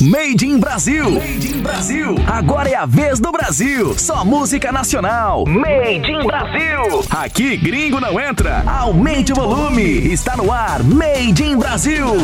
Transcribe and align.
Made 0.00 0.46
in 0.46 0.60
Brasil. 0.60 1.10
Made 1.10 1.44
in 1.44 1.60
Brasil. 1.60 2.14
Agora 2.28 2.68
é 2.68 2.74
a 2.76 2.86
vez 2.86 3.18
do 3.18 3.32
Brasil. 3.32 3.98
Só 3.98 4.24
música 4.24 4.70
nacional. 4.70 5.44
Made 5.44 6.08
in 6.08 6.24
Brasil. 6.24 7.04
Aqui 7.10 7.56
gringo 7.56 7.98
não 7.98 8.20
entra. 8.20 8.62
Aumente 8.64 9.32
o 9.32 9.34
volume. 9.34 9.82
Está 9.82 10.36
no 10.36 10.52
ar. 10.52 10.84
Made 10.84 11.42
in 11.42 11.58
Brasil. 11.58 12.14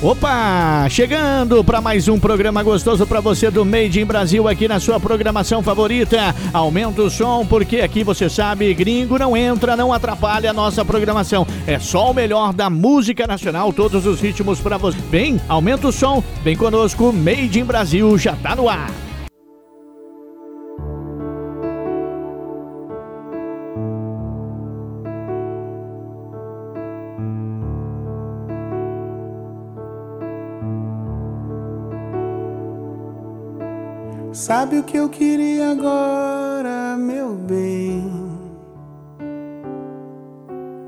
Opa, 0.00 0.86
chegando 0.88 1.64
para 1.64 1.80
mais 1.80 2.06
um 2.06 2.20
programa 2.20 2.62
gostoso 2.62 3.04
para 3.04 3.20
você 3.20 3.50
do 3.50 3.64
Made 3.64 4.00
in 4.00 4.04
Brasil 4.04 4.46
aqui 4.46 4.68
na 4.68 4.78
sua 4.78 5.00
programação 5.00 5.60
favorita. 5.60 6.32
Aumenta 6.52 7.02
o 7.02 7.10
som 7.10 7.44
porque 7.44 7.80
aqui 7.80 8.04
você 8.04 8.30
sabe, 8.30 8.72
gringo 8.74 9.18
não 9.18 9.36
entra, 9.36 9.76
não 9.76 9.92
atrapalha 9.92 10.50
a 10.50 10.54
nossa 10.54 10.84
programação. 10.84 11.44
É 11.66 11.80
só 11.80 12.12
o 12.12 12.14
melhor 12.14 12.52
da 12.52 12.70
música 12.70 13.26
nacional, 13.26 13.72
todos 13.72 14.06
os 14.06 14.20
ritmos 14.20 14.60
para 14.60 14.78
você. 14.78 14.98
Bem, 15.10 15.40
aumenta 15.48 15.88
o 15.88 15.92
som, 15.92 16.22
vem 16.44 16.56
conosco, 16.56 17.12
Made 17.12 17.58
in 17.58 17.64
Brasil 17.64 18.16
já 18.16 18.36
tá 18.36 18.54
no 18.54 18.68
ar. 18.68 19.07
Sabe 34.38 34.78
o 34.78 34.84
que 34.84 34.96
eu 34.96 35.08
queria 35.08 35.72
agora, 35.72 36.96
meu 36.96 37.34
bem? 37.34 38.08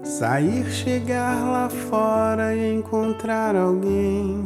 Sair, 0.04 0.70
chegar 0.70 1.50
lá 1.50 1.68
fora 1.68 2.54
e 2.54 2.72
encontrar 2.72 3.56
alguém 3.56 4.40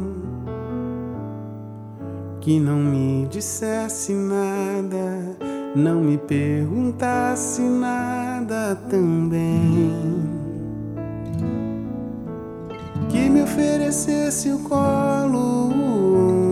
que 2.41 2.59
não 2.59 2.79
me 2.79 3.27
dissesse 3.27 4.11
nada, 4.11 5.37
não 5.75 6.01
me 6.01 6.17
perguntasse 6.17 7.61
nada 7.61 8.75
também. 8.89 9.93
Que 13.07 13.29
me 13.29 13.43
oferecesse 13.43 14.49
o 14.49 14.57
colo 14.63 16.44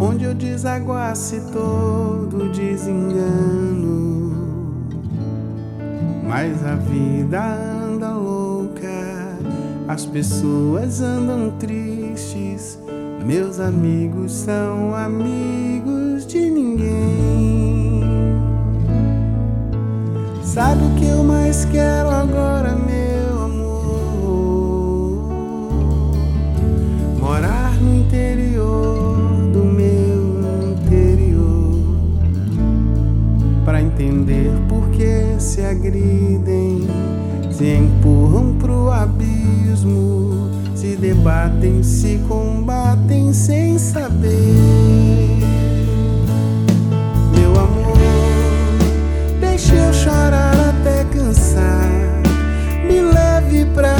onde 0.00 0.24
eu 0.24 0.34
desaguasse 0.34 1.40
todo 1.52 2.50
desengano. 2.50 4.30
Mas 6.26 6.64
a 6.64 6.76
vida 6.76 7.42
anda 7.84 8.14
louca, 8.14 8.88
as 9.86 10.06
pessoas 10.06 11.02
andam 11.02 11.50
tristes, 11.58 12.78
meus 13.26 13.60
amigos 13.60 14.32
são 14.32 14.94
amigos 14.94 16.26
de 16.26 16.50
ninguém. 16.50 18.00
Sabe 20.42 20.82
o 20.82 20.94
que 20.96 21.06
eu 21.06 21.22
mais 21.22 21.64
quero 21.66 22.08
agora, 22.08 22.74
meu 22.74 23.19
entender 34.00 34.50
por 34.66 34.88
que 34.90 35.38
se 35.38 35.60
agridem, 35.60 36.88
se 37.50 37.76
empurram 37.76 38.56
pro 38.58 38.90
abismo, 38.90 40.48
se 40.74 40.96
debatem, 40.96 41.82
se 41.82 42.18
combatem 42.26 43.32
sem 43.34 43.78
saber. 43.78 44.56
Meu 47.36 47.50
amor, 47.50 47.98
deixe 49.38 49.74
eu 49.74 49.92
chorar 49.92 50.54
até 50.70 51.04
cansar, 51.12 51.90
me 52.86 53.02
leve 53.02 53.66
pra 53.74 53.96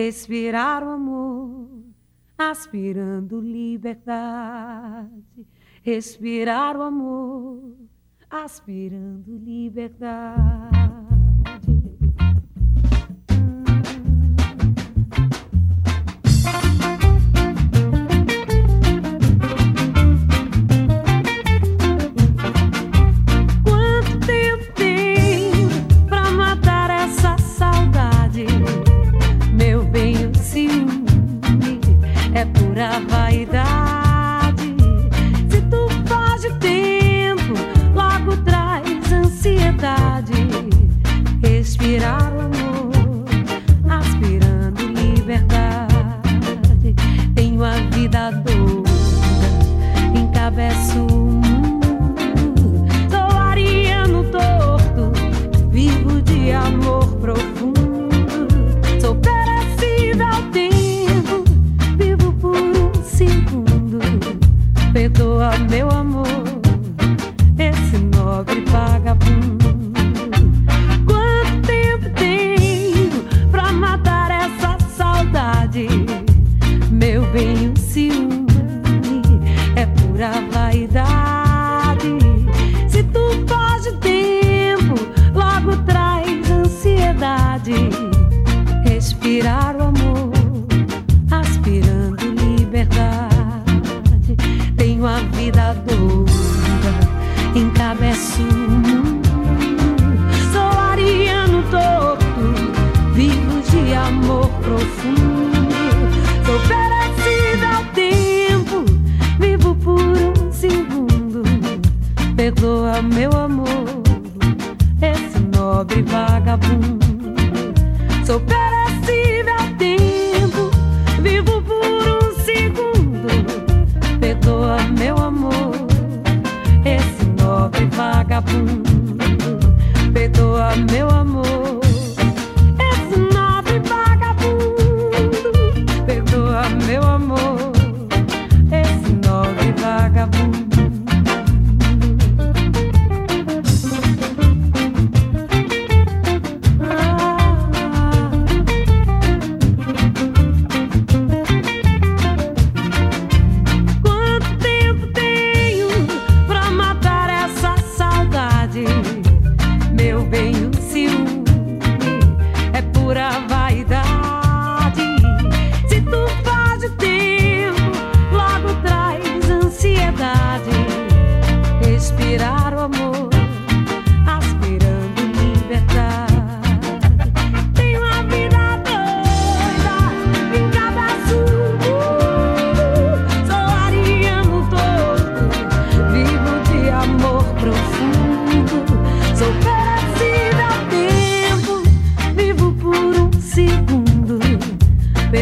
Respirar 0.00 0.84
o 0.84 0.90
amor, 0.90 1.82
aspirando 2.38 3.40
liberdade. 3.40 5.10
Respirar 5.82 6.76
o 6.76 6.82
amor 6.82 7.74
aspirando 8.30 9.36
liberdade. 9.36 10.97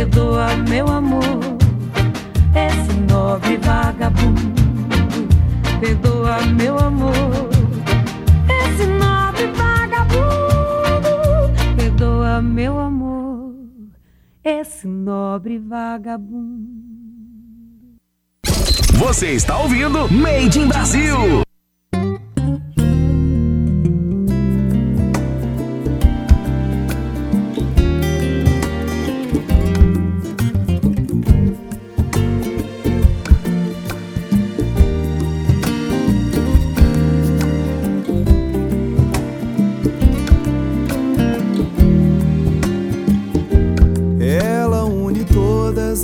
Perdoa, 0.07 0.57
meu 0.69 0.87
amor, 0.87 1.23
esse 2.55 2.93
nobre 3.13 3.57
vagabundo. 3.57 4.41
Perdoa, 5.81 6.43
meu 6.43 6.79
amor, 6.79 7.13
esse 8.49 8.87
nobre 8.87 9.47
vagabundo. 9.49 11.05
Perdoa, 11.77 12.41
meu 12.41 12.79
amor, 12.79 13.53
esse 14.45 14.87
nobre 14.87 15.59
vagabundo. 15.59 16.71
Você 18.95 19.33
está 19.33 19.59
ouvindo 19.59 20.09
Made 20.13 20.61
in 20.61 20.69
Brasil. 20.69 21.46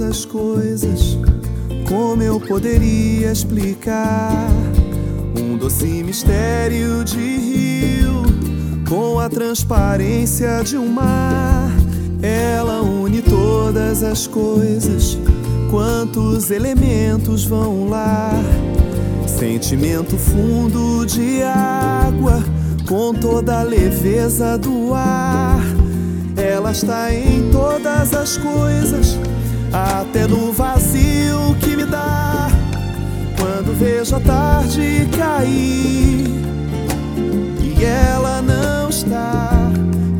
As 0.03 0.25
coisas. 0.25 1.17
Como 1.89 2.23
eu 2.23 2.41
poderia 2.41 3.33
explicar? 3.33 4.49
Um 5.39 5.57
doce 5.57 6.03
mistério 6.03 7.05
de 7.05 7.19
rio 7.19 8.23
com 8.89 9.19
a 9.19 9.29
transparência 9.29 10.63
de 10.65 10.77
um 10.77 10.89
mar. 10.89 11.71
Ela 12.21 12.83
une 12.83 13.23
todas 13.23 14.03
as 14.03 14.27
coisas. 14.27 15.19
Quantos 15.71 16.51
elementos 16.51 17.45
vão 17.45 17.89
lá? 17.89 18.33
Sentimento 19.27 20.17
fundo 20.19 21.07
de 21.07 21.43
água 21.43 22.43
com 22.87 23.15
toda 23.15 23.61
a 23.61 23.63
leveza 23.63 24.59
do 24.59 24.93
ar. 24.93 25.63
Ela 26.37 26.73
está 26.73 27.13
em 27.13 27.51
todas 27.51 28.13
as 28.15 28.37
coisas, 28.37 29.19
até 29.73 30.27
no 30.27 30.53
vazio 30.53 31.57
que 31.61 31.77
me 31.77 31.85
dá. 31.85 32.49
Quando 33.39 33.77
vejo 33.79 34.17
a 34.17 34.21
tarde 34.21 35.09
cair 35.17 36.27
e 37.61 37.85
ela 37.85 38.43
não 38.43 38.89
está, 38.89 39.71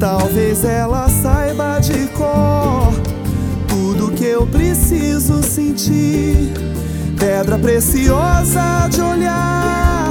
talvez 0.01 0.65
ela 0.65 1.09
saiba 1.09 1.79
de 1.79 2.07
cor 2.09 2.93
tudo 3.69 4.13
que 4.13 4.25
eu 4.25 4.47
preciso 4.47 5.43
sentir. 5.43 6.53
Pedra 7.19 7.57
preciosa 7.59 8.89
de 8.91 9.01
olhar, 9.01 10.11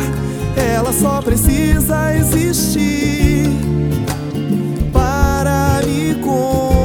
ela 0.55 0.93
só 0.93 1.21
precisa 1.21 2.15
existir 2.15 3.50
para 4.93 5.81
me 5.86 6.15
completar. 6.15 6.80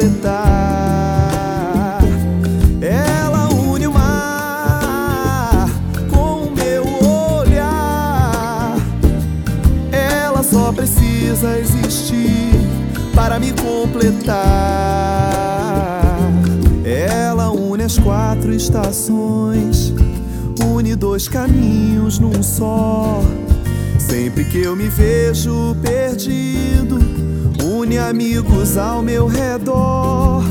Completar. 0.00 2.00
Ela 2.80 3.52
une 3.52 3.86
o 3.86 3.92
mar 3.92 5.68
com 6.08 6.44
o 6.44 6.50
meu 6.50 6.84
olhar. 7.40 8.76
Ela 9.92 10.42
só 10.42 10.72
precisa 10.72 11.58
existir 11.58 12.54
para 13.14 13.38
me 13.38 13.52
completar. 13.52 14.38
Ela 16.84 17.50
une 17.50 17.82
as 17.82 17.98
quatro 17.98 18.54
estações, 18.54 19.92
une 20.64 20.96
dois 20.96 21.28
caminhos 21.28 22.18
num 22.18 22.42
só. 22.42 23.22
Sempre 23.98 24.44
que 24.44 24.62
eu 24.62 24.74
me 24.74 24.88
vejo 24.88 25.76
perdido, 25.82 26.98
une 27.90 27.98
amigos 27.98 28.76
ao 28.76 29.02
meu 29.02 29.26
redor. 29.26 30.44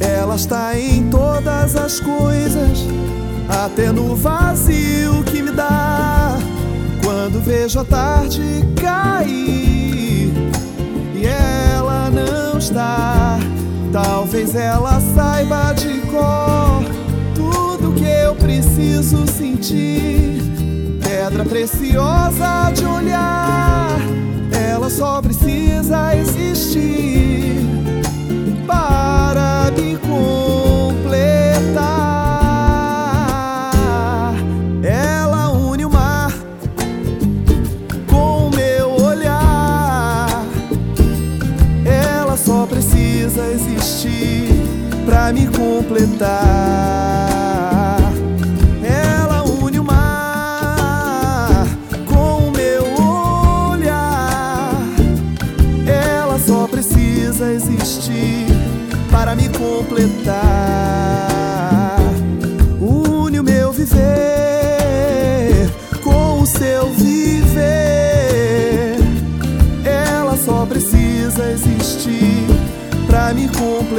Ela 0.00 0.34
está 0.34 0.76
em 0.76 1.08
todas 1.10 1.76
as 1.76 2.00
coisas, 2.00 2.84
até 3.48 3.92
no 3.92 4.16
vazio 4.16 5.22
que 5.24 5.42
me 5.42 5.52
dá. 5.52 6.36
vejo 7.44 7.80
a 7.80 7.84
tarde 7.84 8.42
cair 8.80 10.32
e 11.14 11.24
ela 11.24 12.10
não 12.10 12.58
está. 12.58 13.38
Talvez 13.92 14.54
ela 14.56 15.00
saiba 15.14 15.72
de 15.74 16.00
cor 16.10 16.82
tudo 17.34 17.94
que 17.94 18.04
eu 18.04 18.34
preciso 18.34 19.24
sentir. 19.28 20.42
Pedra 21.00 21.44
preciosa 21.44 22.72
de 22.74 22.84
olhar, 22.84 24.00
ela 24.72 24.88
só 24.88 25.20
precisa 25.20 26.16
existir 26.16 27.56
para 28.66 29.70
me 29.76 29.98
completar. 29.98 31.12
Ela 34.82 35.50
une 35.50 35.84
o 35.84 35.90
mar 35.90 36.32
com 38.08 38.46
o 38.46 38.50
meu 38.50 38.92
olhar. 38.92 40.42
Ela 41.84 42.36
só 42.38 42.64
precisa 42.64 43.46
existir 43.48 44.48
pra 45.04 45.34
me 45.34 45.46
completar. 45.48 47.31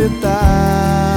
Me 0.04 1.13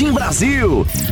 In 0.00 0.14
Brasil. 0.14 1.07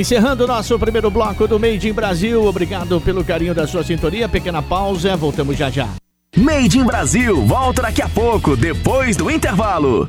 Encerrando 0.00 0.44
o 0.44 0.46
nosso 0.46 0.78
primeiro 0.78 1.10
bloco 1.10 1.46
do 1.46 1.60
Made 1.60 1.86
in 1.86 1.92
Brasil. 1.92 2.42
Obrigado 2.46 2.98
pelo 3.02 3.22
carinho 3.22 3.54
da 3.54 3.66
sua 3.66 3.84
sintonia. 3.84 4.26
Pequena 4.30 4.62
pausa, 4.62 5.14
voltamos 5.14 5.58
já 5.58 5.68
já. 5.68 5.90
Made 6.34 6.78
in 6.78 6.84
Brasil 6.84 7.44
volta 7.44 7.82
daqui 7.82 8.00
a 8.00 8.08
pouco, 8.08 8.56
depois 8.56 9.14
do 9.14 9.30
intervalo. 9.30 10.08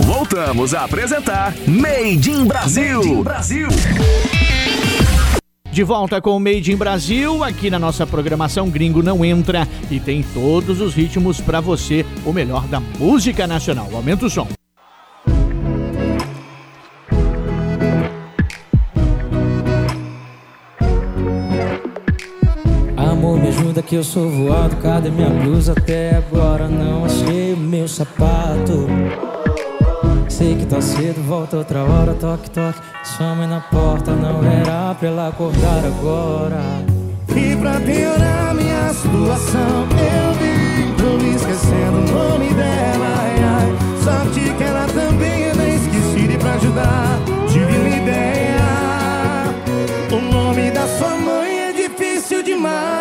Voltamos 0.00 0.74
a 0.74 0.82
apresentar 0.82 1.54
Made 1.68 2.28
in 2.28 2.46
Brasil. 2.46 3.22
Brasil. 3.22 3.68
De 5.70 5.84
volta 5.84 6.20
com 6.20 6.36
o 6.36 6.40
Made 6.40 6.72
in 6.72 6.76
Brasil, 6.76 7.44
aqui 7.44 7.70
na 7.70 7.78
nossa 7.78 8.04
programação 8.04 8.68
Gringo 8.68 9.04
Não 9.04 9.24
Entra 9.24 9.68
e 9.88 10.00
tem 10.00 10.24
todos 10.34 10.80
os 10.80 10.94
ritmos 10.94 11.40
pra 11.40 11.60
você, 11.60 12.04
o 12.26 12.32
melhor 12.32 12.66
da 12.66 12.80
música 12.80 13.46
nacional. 13.46 13.88
Aumenta 13.94 14.26
o 14.26 14.30
som. 14.30 14.48
Ajuda 23.74 23.82
que 23.82 23.96
eu 23.96 24.04
sou 24.04 24.30
voado. 24.30 24.76
Cadê 24.76 25.10
minha 25.10 25.28
blusa? 25.28 25.72
Até 25.72 26.16
agora 26.16 26.68
não 26.68 27.04
achei 27.04 27.54
o 27.54 27.56
meu 27.56 27.88
sapato. 27.88 28.86
Sei 30.28 30.54
que 30.54 30.64
tá 30.64 30.80
cedo, 30.80 31.20
volta 31.26 31.56
outra 31.56 31.82
hora. 31.82 32.14
Toque, 32.14 32.50
toque, 32.50 32.78
mãe 33.36 33.48
na 33.48 33.60
porta. 33.60 34.12
Não 34.12 34.44
era 34.44 34.94
pra 34.94 35.08
ela 35.08 35.28
acordar 35.28 35.84
agora. 35.84 36.60
E 37.34 37.56
pra 37.56 37.80
piorar 37.80 38.54
minha 38.54 38.92
situação, 38.92 39.88
eu 39.90 40.34
vi 40.34 40.94
Tô 40.96 41.18
me 41.18 41.34
esquecendo 41.34 41.98
o 41.98 42.30
nome 42.30 42.54
dela, 42.54 43.06
ai, 43.18 43.42
ai. 43.42 43.76
Sorte 44.04 44.54
que 44.56 44.62
ela 44.62 44.86
também 44.86 45.46
é 45.46 45.54
bem 45.54 45.74
esquecida 45.74 46.32
e 46.32 46.38
pra 46.38 46.54
ajudar, 46.54 47.18
tive 47.48 47.76
uma 47.76 47.88
ideia. 47.88 48.56
O 50.12 50.32
nome 50.32 50.70
da 50.70 50.86
sua 50.86 51.16
mãe 51.16 51.70
é 51.70 51.72
difícil 51.72 52.40
demais. 52.44 52.93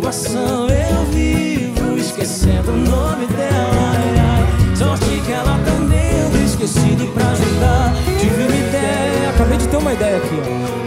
Situação, 0.00 0.66
eu 0.68 1.04
vivo 1.12 1.96
esquecendo 1.98 2.70
o 2.70 2.76
nome 2.76 3.26
dela. 3.26 3.92
Ai, 3.92 4.14
ai. 4.18 4.76
Sorte 4.76 5.04
que 5.04 5.30
ela 5.30 5.58
também 5.64 6.20
anda 6.22 6.38
esquecida. 6.38 7.04
E 7.04 7.08
pra 7.08 7.30
ajudar, 7.30 7.92
tive 8.18 8.42
uma 8.44 8.56
ideia. 8.56 9.30
Acabei 9.34 9.58
de 9.58 9.68
ter 9.68 9.76
uma 9.76 9.92
ideia 9.92 10.16
aqui, 10.16 10.40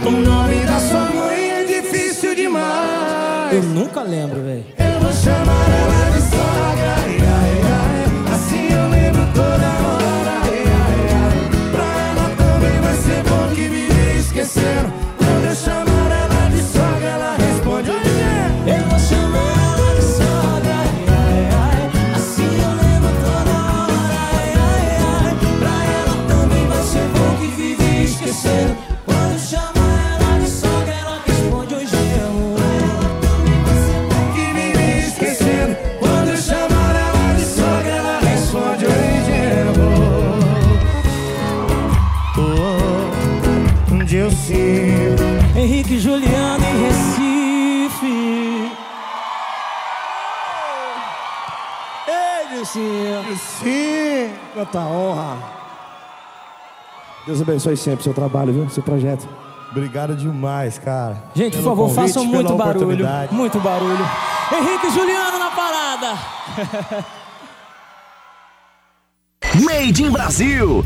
ó. 0.04 0.08
O 0.08 0.10
nome 0.10 0.56
da 0.66 0.80
sua 0.80 1.04
mãe 1.10 1.50
é 1.50 1.64
difícil 1.64 2.34
demais. 2.34 3.52
Eu 3.52 3.62
nunca 3.62 4.02
lembro, 4.02 4.42
velho. 4.42 4.64
Eu 4.78 5.00
vou 5.00 5.12
chamar 5.12 5.66
ela 5.70 6.10
de 6.10 6.20
sogra, 6.22 6.94
ai, 7.04 7.16
ai, 7.20 7.62
ai. 7.70 8.34
Assim 8.34 8.66
eu 8.72 8.88
lembro 8.90 9.24
toda 9.32 9.66
hora, 9.86 9.93
Sim, 54.64 54.70
Quanta 54.70 54.80
honra. 54.80 55.36
Deus 57.26 57.40
abençoe 57.40 57.76
sempre 57.76 58.00
o 58.00 58.04
seu 58.04 58.14
trabalho, 58.14 58.52
viu? 58.52 58.68
Seu 58.70 58.82
projeto. 58.82 59.28
obrigado 59.70 60.16
demais, 60.16 60.78
cara. 60.78 61.22
Gente, 61.34 61.56
por 61.56 61.64
favor, 61.64 61.88
convite, 61.88 62.00
façam 62.00 62.24
muito 62.24 62.54
barulho. 62.54 63.06
Muito 63.30 63.60
barulho. 63.60 64.06
Henrique 64.52 64.90
Juliano 64.90 65.38
na 65.38 65.50
parada. 65.50 66.18
Made 69.64 70.02
in 70.02 70.10
Brasil. 70.10 70.84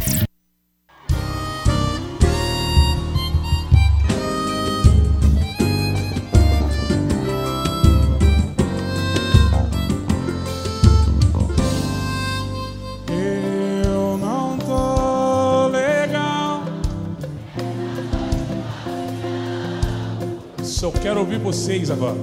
Só 20.79 20.93
quero 20.93 21.19
ouvir 21.19 21.41
vocês 21.41 21.91
agora. 21.91 22.14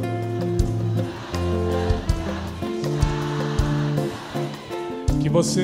Que 5.22 5.28
você. 5.28 5.63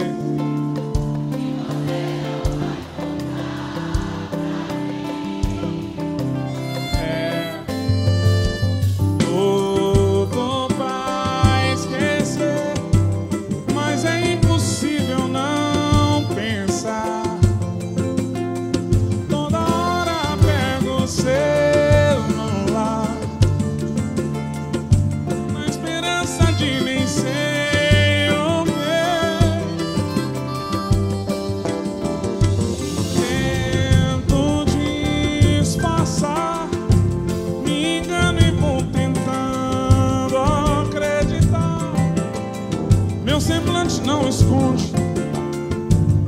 Não 44.06 44.28
esconde, 44.28 44.92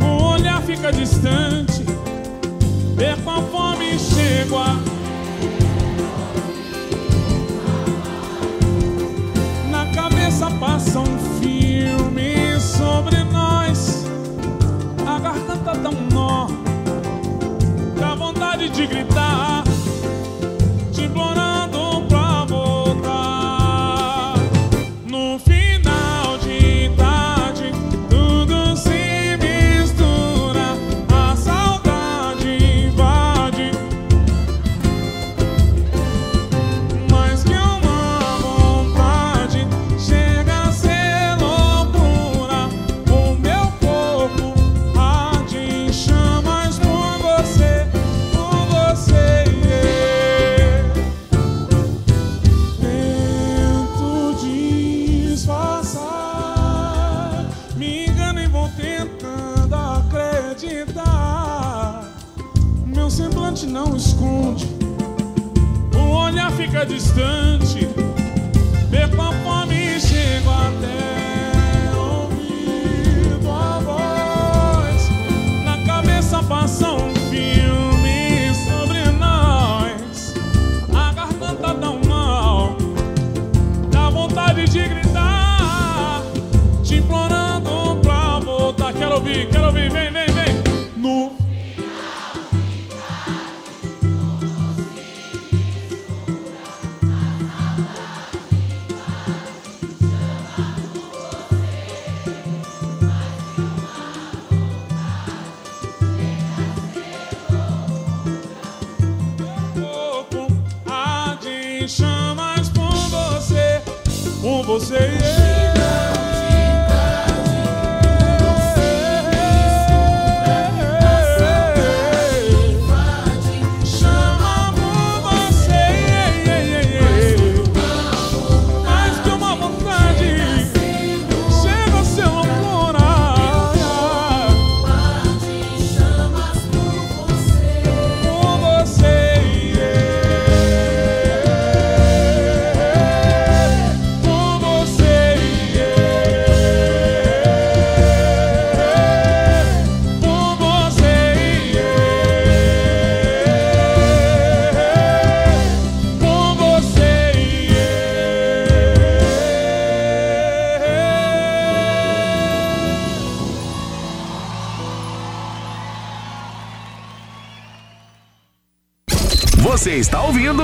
o 0.01 0.33
olhar 0.33 0.61
fica 0.61 0.91
distante. 0.91 1.83
E 2.97 3.15
fome 3.51 3.99
chego 3.99 4.57
a. 4.57 4.77
Na 9.69 9.85
cabeça 9.93 10.49
passa 10.51 10.99
um 10.99 11.17
filme 11.41 12.59
sobre 12.59 13.23
nós. 13.25 14.05
A 15.05 15.19
garganta 15.19 15.73
dá 15.75 15.89
um 15.89 16.07
nó, 16.11 16.47
dá 17.99 18.15
vontade 18.15 18.69
de 18.69 18.87
gritar, 18.87 19.52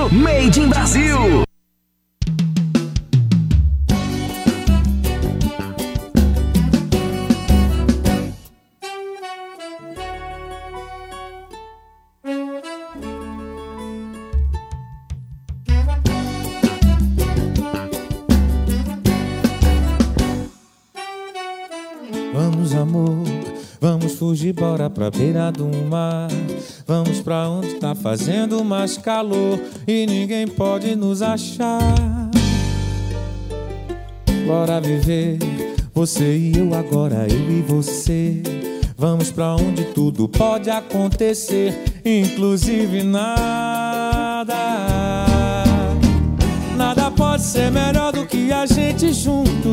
Made 0.08 0.58
in 0.58 0.68
Brasil. 0.68 1.44
Vamos, 22.32 22.74
amor, 22.74 23.24
vamos 23.80 24.14
fugir, 24.14 24.54
bora 24.54 24.88
pra 24.88 25.10
beira 25.10 25.52
do 25.52 25.66
mar. 25.88 26.39
Vamos 26.90 27.20
pra 27.20 27.48
onde 27.48 27.74
tá 27.74 27.94
fazendo 27.94 28.64
mais 28.64 28.98
calor 28.98 29.60
e 29.86 30.04
ninguém 30.06 30.48
pode 30.48 30.96
nos 30.96 31.22
achar. 31.22 31.78
Bora 34.44 34.80
viver, 34.80 35.38
você 35.94 36.36
e 36.36 36.58
eu 36.58 36.74
agora, 36.74 37.28
eu 37.30 37.58
e 37.58 37.62
você. 37.62 38.42
Vamos 38.98 39.30
pra 39.30 39.54
onde 39.54 39.84
tudo 39.94 40.28
pode 40.28 40.68
acontecer, 40.68 41.80
inclusive 42.04 43.04
nada. 43.04 44.56
Nada 46.76 47.08
pode 47.12 47.42
ser 47.42 47.70
melhor 47.70 48.10
do 48.10 48.26
que 48.26 48.50
a 48.50 48.66
gente 48.66 49.12
junto 49.12 49.68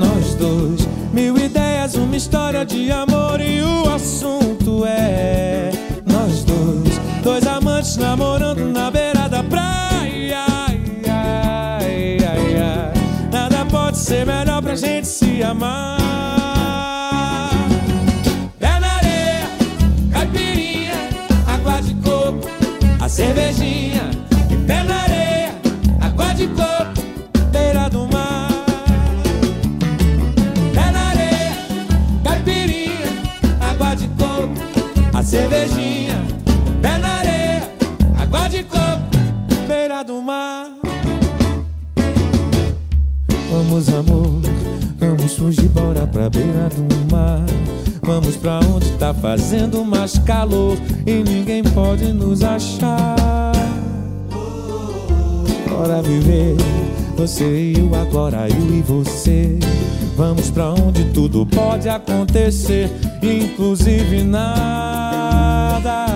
nós 0.00 0.34
dois. 0.34 0.80
Mil 1.12 1.38
ideias, 1.38 1.94
uma 1.94 2.16
história 2.16 2.64
de 2.64 2.90
amor 2.90 3.40
e 3.40 3.62
o 3.62 3.88
assunto 3.88 4.61
é 4.86 5.70
nós 6.06 6.44
dois. 6.44 7.00
Dois 7.22 7.46
amantes 7.46 7.96
namorando 7.96 8.64
na 8.72 8.90
beira 8.90 9.28
da 9.28 9.42
praia. 9.42 10.44
Ai, 11.08 12.18
ai, 12.20 12.56
ai. 12.56 12.92
Nada 13.32 13.64
pode 13.66 13.98
ser 13.98 14.26
melhor 14.26 14.62
pra 14.62 14.74
gente 14.74 15.06
se 15.06 15.42
amar. 15.42 15.98
Pé 18.58 18.80
na 18.80 18.92
areia, 18.96 19.46
caipirinha, 20.12 20.94
água 21.46 21.80
de 21.80 21.94
coco, 21.94 22.48
a 23.00 23.08
cervejinha. 23.08 24.10
Cervejinha. 35.32 36.22
Pé 36.82 36.98
na 36.98 37.08
areia, 37.20 37.62
água 38.18 38.48
de 38.48 38.62
coco, 38.64 39.16
beira 39.66 40.02
do 40.02 40.20
mar. 40.20 40.66
Vamos, 43.50 43.88
amor, 43.88 44.42
vamos 44.98 45.34
fugir, 45.34 45.70
bora 45.70 46.06
pra 46.06 46.28
beira 46.28 46.68
do 46.68 47.10
mar. 47.10 47.40
Vamos 48.02 48.36
pra 48.36 48.60
onde 48.60 48.90
tá 48.98 49.14
fazendo 49.14 49.82
mais 49.84 50.18
calor 50.18 50.76
e 51.06 51.22
ninguém 51.22 51.62
pode 51.62 52.12
nos 52.12 52.42
achar. 52.42 53.52
Bora 55.72 56.02
viver, 56.02 56.54
você 57.16 57.44
e 57.44 57.78
eu 57.78 57.94
agora, 57.94 58.46
eu 58.46 58.76
e 58.76 58.82
você. 58.82 59.58
Vamos 60.16 60.50
pra 60.50 60.70
onde 60.70 61.06
tudo 61.06 61.46
pode 61.46 61.88
acontecer, 61.88 62.90
inclusive 63.22 64.22
nada. 64.22 66.06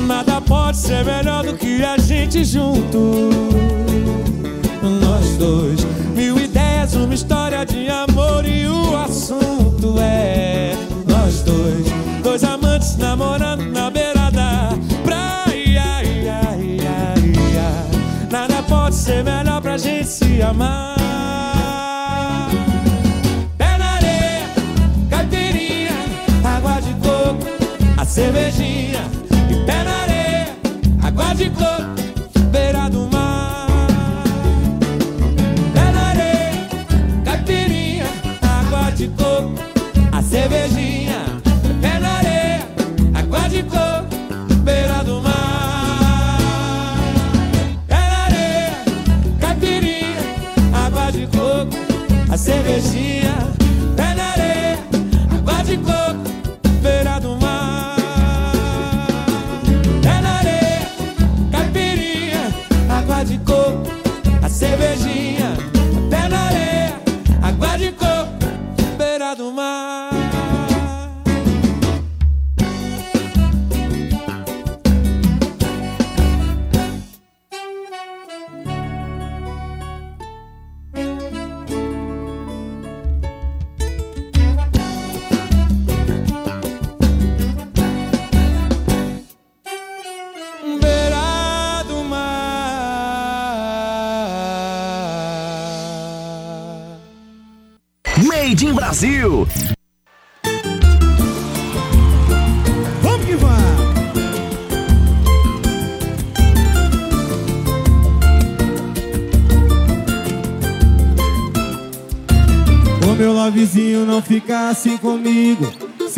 Nada 0.00 0.40
pode 0.40 0.78
ser 0.78 1.04
melhor 1.04 1.44
do 1.44 1.52
que 1.54 1.84
a 1.84 1.98
gente 1.98 2.42
junto. 2.42 3.28
Nós 4.82 5.36
dois, 5.36 5.86
mil 6.16 6.38
ideias, 6.38 6.94
uma 6.94 7.14
história 7.14 7.66
de 7.66 7.86
amor 7.90 8.46
e 8.46 8.66
o 8.66 8.96
assunto 8.96 10.00
é 10.00 10.74
nós 11.06 11.42
dois, 11.42 11.86
dois 12.22 12.44
amantes 12.44 12.96
namorando 12.96 13.73
gente 19.84 20.04
se 20.04 20.42
amar. 20.42 20.96
Pé 23.58 23.76
na 23.78 23.96
areia, 23.96 24.48
caipirinha, 25.10 25.92
água 26.42 26.80
de 26.80 26.94
coco, 26.94 27.46
a 27.98 28.04
cervejinha. 28.04 29.04
E 29.50 29.66
pé 29.66 29.84
na 29.84 30.02
areia, 30.04 30.56
água 31.02 31.34
de 31.34 31.50
coco, 31.50 32.00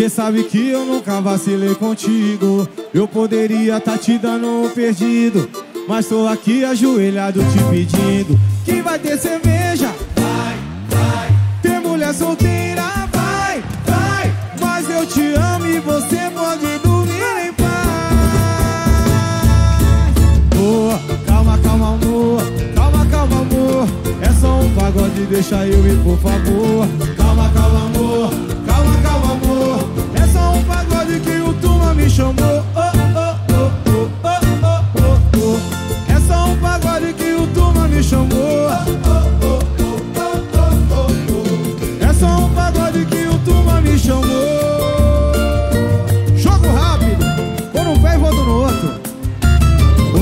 Cê 0.07 0.11
sabe 0.11 0.45
que 0.45 0.69
eu 0.69 0.85
nunca 0.85 1.21
vacilei 1.21 1.75
contigo. 1.75 2.69
Eu 2.95 3.09
poderia 3.09 3.81
tá 3.81 3.99
te 3.99 4.17
dando 4.17 4.47
um 4.47 4.71
perdido. 4.71 5.51
Mas 5.89 6.07
tô 6.07 6.29
aqui 6.29 6.65
ajoelhado 6.65 7.41
te 7.41 7.59
pedindo. 7.71 8.39
Quem 8.65 8.83
vai 8.83 9.01
ter 9.01 9.19
cerveja? 9.19 9.93
Vai, 10.15 10.57
vai. 10.89 11.29
Ter 11.61 11.81
mulher 11.81 12.15
solteira? 12.15 12.85
Vai, 13.13 13.61
vai. 13.85 14.33
Mas 14.61 14.89
eu 14.89 15.05
te 15.07 15.35
amo 15.35 15.67
e 15.67 15.81
você 15.81 16.31
pode 16.33 16.79
dormir 16.85 17.49
em 17.49 17.53
paz. 17.55 17.67
Boa, 20.55 21.01
calma, 21.27 21.59
calma, 21.59 21.95
amor. 21.95 22.43
Calma, 22.77 23.07
calma, 23.07 23.41
amor. 23.41 23.89
É 24.23 24.33
só 24.41 24.61
um 24.61 24.73
pagode, 24.73 25.27
deixa 25.29 25.67
eu 25.67 25.85
ir, 25.85 25.99
por 26.05 26.17
favor. 26.19 26.87
Calma, 27.17 27.51
calma, 27.53 27.87
amor. 27.87 28.31
Calma, 28.65 29.03
calma, 29.03 29.33
amor. 29.33 29.86
É 31.17 31.19
um 31.19 31.21
que 31.21 31.31
o 31.31 31.55
turma 31.55 31.95
me 31.95 32.11
chamou. 32.11 32.63
Oh, 32.75 32.81
oh, 32.81 32.91
oh, 33.55 33.71
oh, 33.89 34.11
oh, 34.23 34.39
oh, 34.63 34.81
oh, 34.99 35.19
oh. 35.39 36.13
É 36.13 36.21
só 36.21 36.51
um 36.51 36.57
pagode 36.59 37.15
que 37.15 37.33
o 37.33 37.47
turma 37.55 37.89
me 37.89 38.03
chamou. 38.03 38.29
Oh, 38.37 38.73
oh, 39.07 39.23
oh, 39.43 39.61
oh, 39.81 40.33
oh, 40.59 40.69
oh, 40.93 41.09
oh. 41.33 42.05
É 42.05 42.13
só 42.13 42.27
um 42.27 42.51
pagode 42.51 43.07
que 43.07 43.27
o 43.27 43.39
turma 43.47 43.81
me 43.81 43.99
chamou. 43.99 44.29
Jogo 46.37 46.69
rápido, 46.69 47.25
vou 47.73 47.85
num 47.85 48.03
pé 48.03 48.15
e 48.15 48.19
vou 48.19 48.35
no 48.35 48.51
outro. 48.65 49.01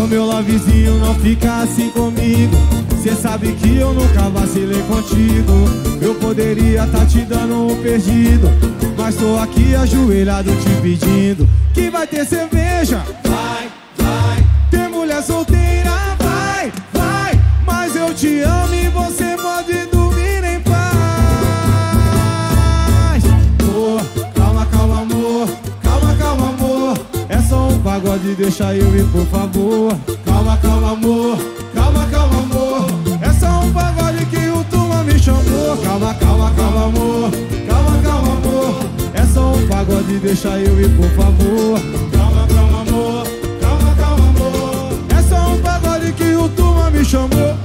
Ô 0.00 0.06
meu 0.06 0.24
lovezinho, 0.26 0.98
não 1.00 1.14
fica 1.16 1.62
assim 1.62 1.90
comigo. 1.90 2.56
Cê 3.02 3.16
sabe 3.16 3.52
que 3.54 3.78
eu 3.78 3.92
nunca 3.92 4.30
vacilei 4.30 4.82
contigo. 4.82 5.68
Eu 6.00 6.14
poderia 6.14 6.86
tá 6.86 7.04
te 7.04 7.22
dando 7.22 7.66
um 7.66 7.82
perdido. 7.82 8.48
Mas 9.04 9.16
tô 9.16 9.36
aqui 9.36 9.74
ajoelhado 9.74 10.50
te 10.56 10.70
pedindo. 10.80 11.46
Que 11.74 11.90
vai 11.90 12.06
ter 12.06 12.24
cerveja? 12.24 13.02
Vai, 13.22 13.70
vai. 13.98 14.42
Ter 14.70 14.88
mulher 14.88 15.22
solteira? 15.22 15.90
Vai, 16.18 16.72
vai. 16.90 17.38
Mas 17.66 17.94
eu 17.94 18.14
te 18.14 18.40
amo 18.40 18.72
e 18.72 18.88
você 18.88 19.36
pode 19.36 19.84
dormir 19.92 20.42
em 20.42 20.58
paz. 20.60 20.82
Boa, 23.62 24.00
calma, 24.34 24.64
calma, 24.64 25.02
amor. 25.02 25.50
Calma, 25.82 26.16
calma, 26.16 26.48
amor. 26.48 26.98
É 27.28 27.42
só 27.42 27.68
um 27.68 27.78
pagode, 27.82 28.34
deixa 28.36 28.74
eu 28.74 28.96
ir, 28.96 29.04
por 29.08 29.26
favor. 29.26 29.98
Calma, 30.24 30.56
calma, 30.56 30.92
amor. 30.92 31.36
Calma, 31.74 32.06
calma, 32.06 32.38
amor. 32.38 32.86
É 33.20 33.30
só 33.38 33.60
um 33.66 33.70
pagode 33.70 34.24
que 34.24 34.48
o 34.48 34.64
turma 34.64 35.04
me 35.04 35.18
chamou. 35.18 35.76
Calma, 35.84 36.14
calma, 36.14 36.50
calma, 36.56 36.84
amor. 36.86 37.53
Pagode, 39.84 40.18
deixa 40.18 40.48
eu 40.58 40.80
ir, 40.80 40.88
por 40.96 41.08
favor. 41.10 41.80
Calma, 42.12 42.46
calma, 42.46 42.80
amor. 42.80 43.26
Calma, 43.60 43.94
calma, 43.96 44.28
amor. 44.28 44.92
É 45.16 45.22
só 45.22 45.52
um 45.52 45.60
pagode 45.60 46.12
que 46.12 46.34
o 46.34 46.48
turma 46.50 46.90
me 46.90 47.04
chamou. 47.04 47.63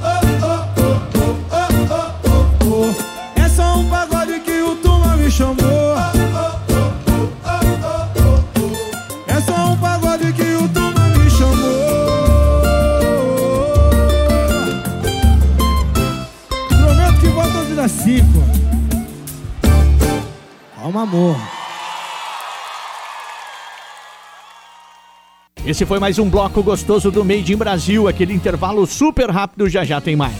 Esse 25.70 25.86
foi 25.86 26.00
mais 26.00 26.18
um 26.18 26.28
bloco 26.28 26.64
gostoso 26.64 27.12
do 27.12 27.24
Made 27.24 27.54
in 27.54 27.56
Brasil, 27.56 28.08
aquele 28.08 28.34
intervalo 28.34 28.88
super 28.88 29.30
rápido, 29.30 29.70
já 29.70 29.84
já 29.84 30.02
tem 30.02 30.16
mais. 30.16 30.34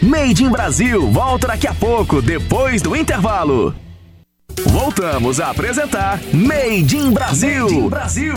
Made 0.00 0.42
in 0.42 0.48
Brasil 0.48 1.10
volta 1.10 1.48
daqui 1.48 1.66
a 1.66 1.74
pouco, 1.74 2.22
depois 2.22 2.80
do 2.80 2.96
intervalo. 2.96 3.74
Voltamos 4.64 5.40
a 5.40 5.50
apresentar 5.50 6.18
Made 6.32 6.96
in 6.96 7.10
Brasil. 7.10 7.64
Made 7.64 7.74
in 7.74 7.88
Brasil. 7.90 8.34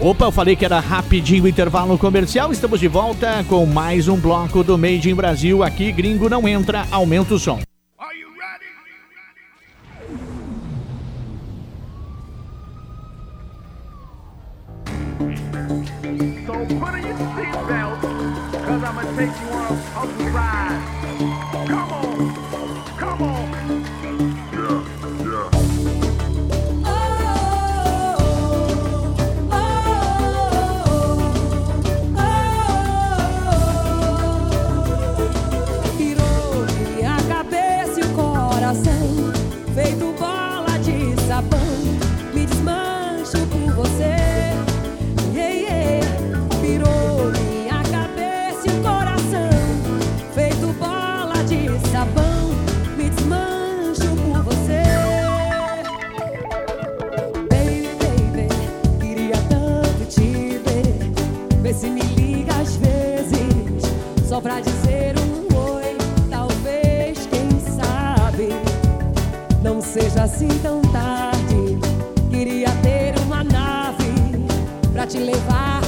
Opa, 0.00 0.24
eu 0.24 0.32
falei 0.32 0.56
que 0.56 0.64
era 0.64 0.80
rapidinho 0.80 1.44
o 1.44 1.48
intervalo 1.48 1.98
comercial. 1.98 2.50
Estamos 2.50 2.80
de 2.80 2.88
volta 2.88 3.44
com 3.46 3.66
mais 3.66 4.08
um 4.08 4.16
bloco 4.16 4.64
do 4.64 4.78
Made 4.78 5.10
in 5.10 5.14
Brasil. 5.14 5.62
Aqui, 5.62 5.92
gringo 5.92 6.30
não 6.30 6.48
entra, 6.48 6.86
aumenta 6.90 7.34
o 7.34 7.38
som. 7.38 7.60
So 15.18 15.24
put 15.24 16.94
on 16.94 17.02
your 17.02 17.16
seatbelt, 17.16 18.00
cause 18.52 18.82
I'm 18.84 18.94
gonna 18.94 19.16
take 19.16 19.40
you 19.40 19.48
on 19.48 20.08
a 20.08 20.30
ride. 20.30 20.67
Assim 70.38 70.46
tão 70.62 70.80
tarde. 70.92 71.78
Queria 72.30 72.70
ter 72.82 73.18
uma 73.26 73.42
nave 73.42 74.06
Pra 74.92 75.04
te 75.04 75.18
levar 75.18 75.87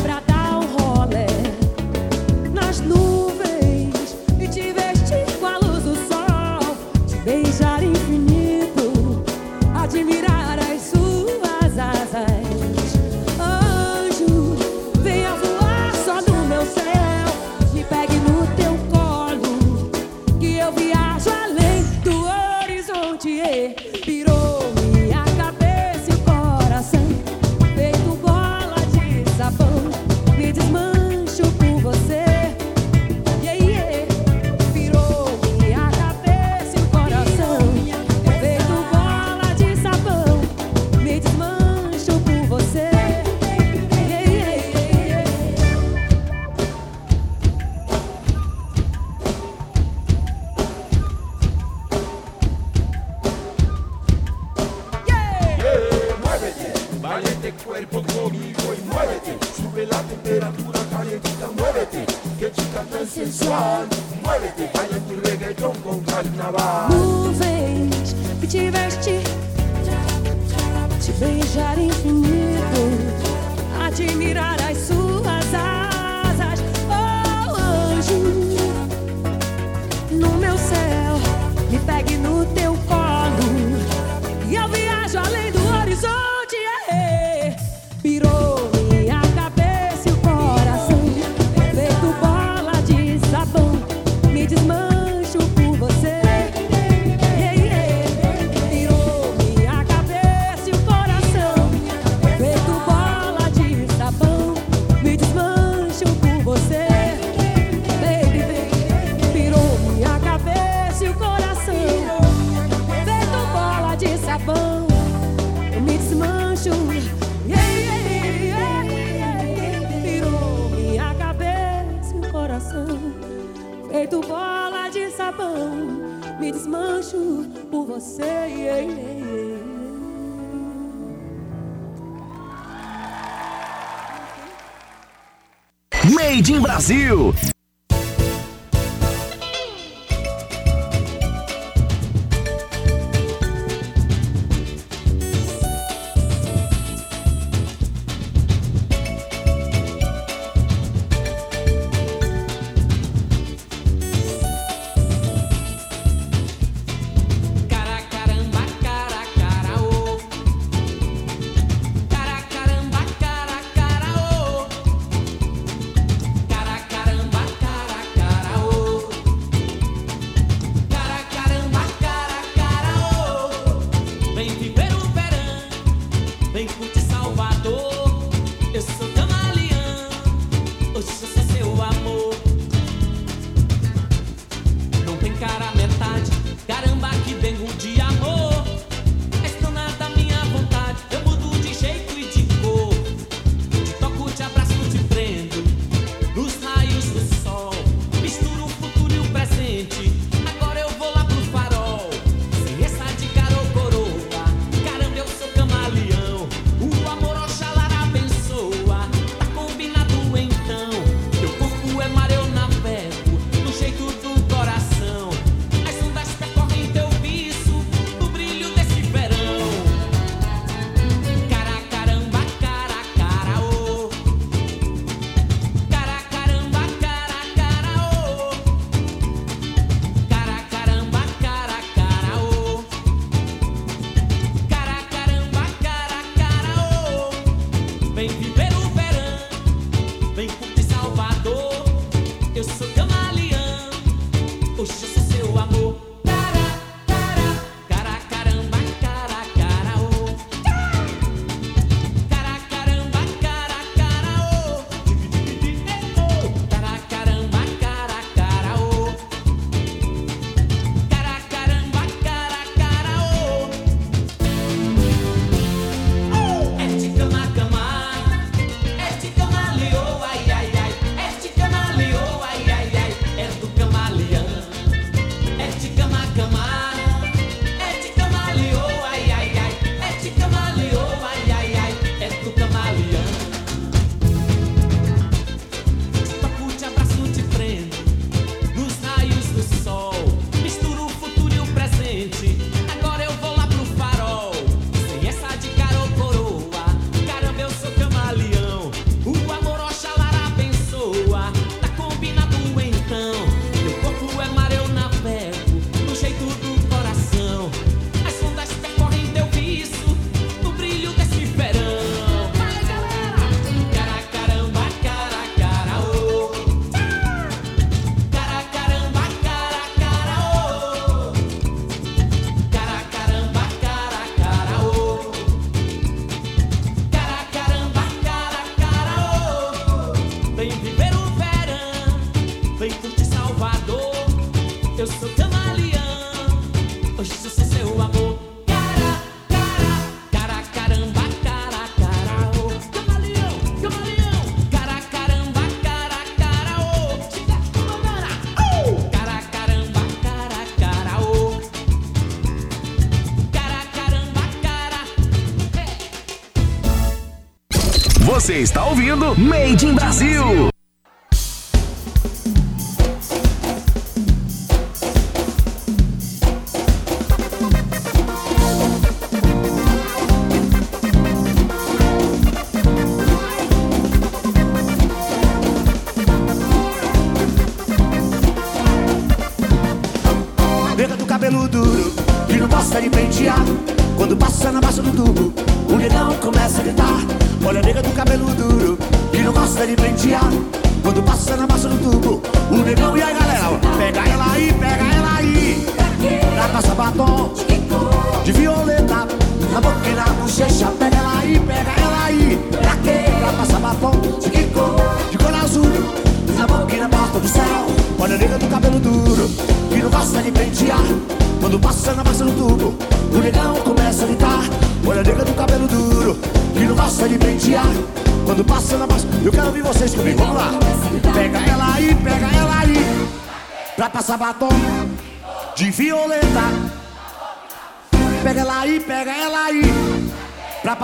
Você 358.50 358.58
está 358.58 358.84
ouvindo 358.84 359.38
Made 359.38 359.86
in 359.86 359.94
Brasil. 359.94 360.69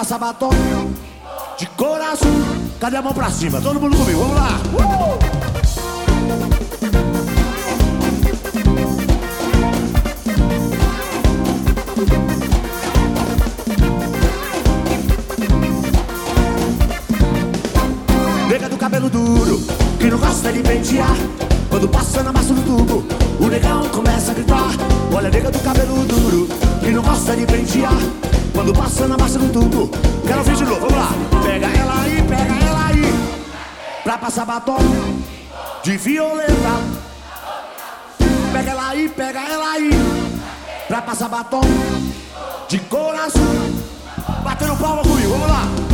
passa 0.07 0.19
batom 0.19 0.51
de 1.59 1.67
coração. 1.71 2.31
Cadê 2.79 2.97
a 2.97 3.03
mão 3.03 3.13
pra 3.13 3.29
cima? 3.29 3.61
Todo 3.61 3.81
mundo 3.81 3.97
comigo, 3.97 4.21
vamos 4.21 4.37
lá! 4.37 4.51
Uh! 4.73 4.96
sabatão 34.47 34.79
de 35.83 35.97
violeta. 35.97 36.55
Pega 38.53 38.71
ela 38.71 38.89
aí, 38.91 39.09
pega 39.09 39.41
ela 39.41 39.73
aí, 39.73 39.91
pra 40.87 41.03
passar 41.03 41.29
batom 41.29 41.63
de 42.69 42.79
coração. 42.79 43.43
Batendo 44.45 44.77
palma 44.77 45.03
comigo, 45.03 45.31
vamos 45.31 45.49
lá. 45.49 45.86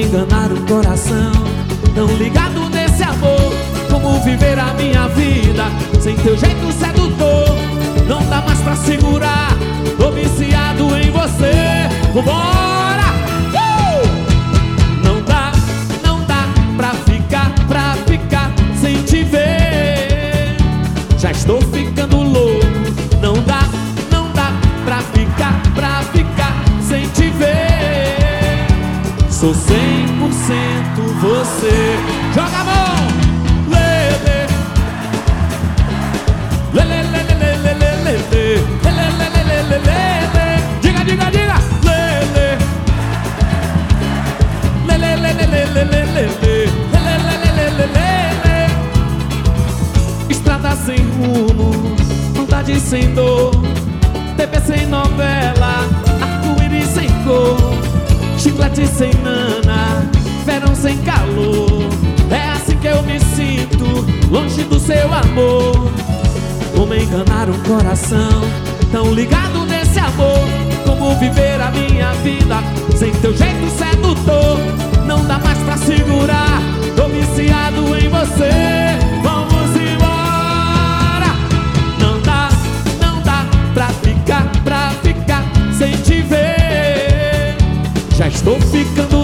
enganar 0.00 0.52
o 0.52 0.60
coração. 0.66 1.32
Tão 1.94 2.06
ligado 2.16 2.68
nesse 2.70 3.02
amor 3.02 3.52
Como 3.90 4.20
viver 4.20 4.58
a 4.58 4.72
minha 4.74 5.08
vida. 5.08 5.64
Sem 6.00 6.14
teu 6.16 6.36
jeito 6.36 6.70
sedutor 6.72 7.56
Não 8.06 8.24
dá 8.26 8.40
mais 8.42 8.60
pra 8.60 8.76
segurar. 8.76 9.56
Tô 9.96 10.10
viciado 10.12 10.96
em 10.96 11.10
você 11.10 11.88
Vambora! 12.14 13.08
Uh! 13.52 15.04
Não 15.04 15.22
dá, 15.22 15.52
não 16.02 16.24
dá 16.24 16.48
pra 16.76 16.90
ficar, 16.90 17.52
pra 17.66 17.94
ficar 18.06 18.50
sem 18.80 19.02
te 19.02 19.24
ver. 19.24 20.56
Já 21.18 21.30
estou 21.32 21.60
ficando 21.60 22.22
louco. 22.22 22.66
Não 23.20 23.34
dá, 23.42 23.68
não 24.10 24.30
dá 24.32 24.52
pra 24.84 24.98
ficar, 24.98 25.60
pra 25.74 26.02
ficar 26.12 26.54
sem 26.80 27.06
te 27.08 27.30
ver. 27.30 28.66
Sou 29.30 29.54
sem 29.54 29.87
sem 58.86 59.12
nana, 59.22 60.08
verão 60.44 60.74
sem 60.74 60.96
calor. 60.98 61.88
É 62.30 62.50
assim 62.52 62.76
que 62.76 62.86
eu 62.86 63.02
me 63.02 63.18
sinto, 63.20 63.84
longe 64.30 64.62
do 64.64 64.78
seu 64.78 65.12
amor. 65.12 65.90
Como 66.76 66.94
enganar 66.94 67.48
um 67.48 67.58
coração 67.62 68.42
tão 68.92 69.12
ligado 69.12 69.64
nesse 69.66 69.98
amor? 69.98 70.46
Como 70.84 71.14
viver 71.16 71.60
a 71.60 71.70
minha 71.70 72.12
vida 72.22 72.62
sem 72.96 73.10
teu 73.12 73.36
jeito 73.36 73.68
sedutor? 73.76 74.58
Não 75.06 75.24
dá 75.24 75.38
mais 75.38 75.58
pra 75.58 75.76
segurar, 75.76 76.60
tô 76.94 77.08
viciado 77.08 77.96
em 77.96 78.08
você. 78.08 78.87
Estou 88.38 88.56
ficando 88.60 89.17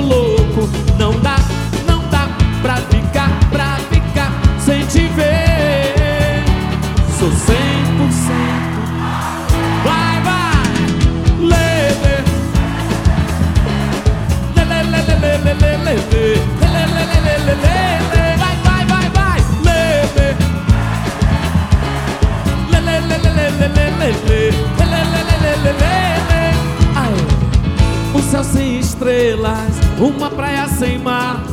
estrelas, 29.05 29.74
uma 29.98 30.30
praia 30.30 30.66
sem 30.66 30.98
mar, 30.98 31.44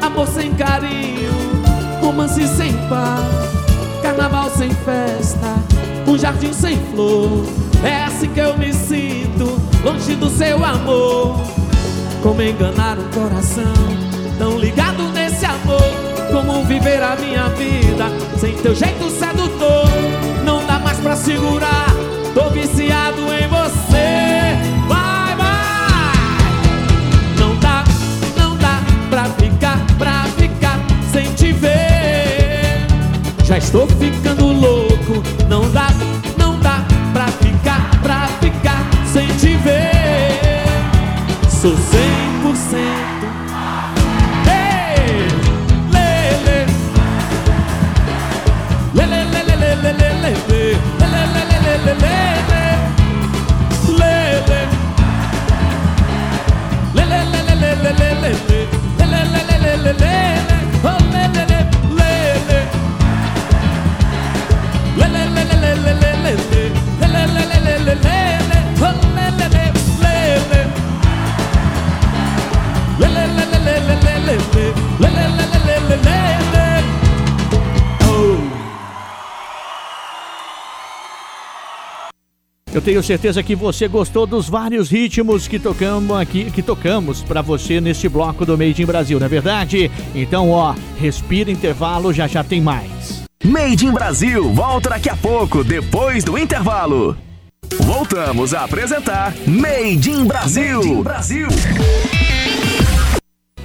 amor 0.00 0.28
sem 0.28 0.54
carinho, 0.54 1.32
romance 2.00 2.46
sem 2.46 2.72
par, 2.88 3.28
carnaval 4.00 4.48
sem 4.50 4.70
festa, 4.70 5.56
um 6.06 6.16
jardim 6.16 6.52
sem 6.52 6.78
flor. 6.92 7.44
É 7.82 8.04
assim 8.04 8.28
que 8.28 8.38
eu 8.38 8.56
me 8.56 8.72
sinto, 8.72 9.60
longe 9.84 10.14
do 10.14 10.30
seu 10.30 10.64
amor. 10.64 11.40
Como 12.22 12.40
enganar 12.40 12.96
um 12.98 13.10
coração 13.10 13.74
tão 14.38 14.56
ligado 14.56 15.02
nesse 15.12 15.44
amor? 15.44 15.90
Como 16.30 16.64
viver 16.66 17.02
a 17.02 17.16
minha 17.16 17.48
vida 17.48 18.04
sem 18.38 18.52
teu 18.58 18.74
jeito 18.74 19.10
sedutor? 19.10 19.88
Não 20.44 20.64
dá 20.64 20.78
mais 20.78 20.98
pra 21.00 21.16
segurar, 21.16 21.88
tô 22.32 22.48
viciado 22.50 23.22
em 23.32 23.48
você. 23.48 23.85
Já 33.46 33.58
estou 33.58 33.86
ficando 33.86 34.44
louco, 34.48 35.22
não 35.48 35.70
dá, 35.70 35.86
não 36.36 36.58
dá 36.58 36.84
pra 37.12 37.28
ficar, 37.28 37.88
pra 38.02 38.26
ficar 38.40 38.90
sem 39.06 39.28
te 39.36 39.56
ver. 39.58 40.64
Sou 41.48 41.76
Eu 82.76 82.82
tenho 82.82 83.02
certeza 83.02 83.42
que 83.42 83.56
você 83.56 83.88
gostou 83.88 84.26
dos 84.26 84.50
vários 84.50 84.90
ritmos 84.90 85.48
que 85.48 85.58
tocamos 85.58 86.14
aqui, 86.14 86.50
que 86.50 86.62
tocamos 86.62 87.22
para 87.22 87.40
você 87.40 87.80
neste 87.80 88.06
bloco 88.06 88.44
do 88.44 88.52
Made 88.58 88.82
in 88.82 88.84
Brasil, 88.84 89.18
não 89.18 89.24
é 89.24 89.30
verdade? 89.30 89.90
Então, 90.14 90.50
ó, 90.50 90.74
respira 90.98 91.50
intervalo, 91.50 92.12
já 92.12 92.26
já 92.26 92.44
tem 92.44 92.60
mais. 92.60 93.22
Made 93.42 93.86
in 93.86 93.92
Brasil 93.92 94.52
volta 94.52 94.90
daqui 94.90 95.08
a 95.08 95.16
pouco, 95.16 95.64
depois 95.64 96.22
do 96.22 96.36
intervalo. 96.36 97.16
Voltamos 97.80 98.52
a 98.52 98.64
apresentar 98.64 99.32
Made 99.46 100.10
in 100.10 100.26
Brasil. 100.26 100.76
Made 100.76 100.88
in 100.90 101.02
Brasil. 101.02 101.48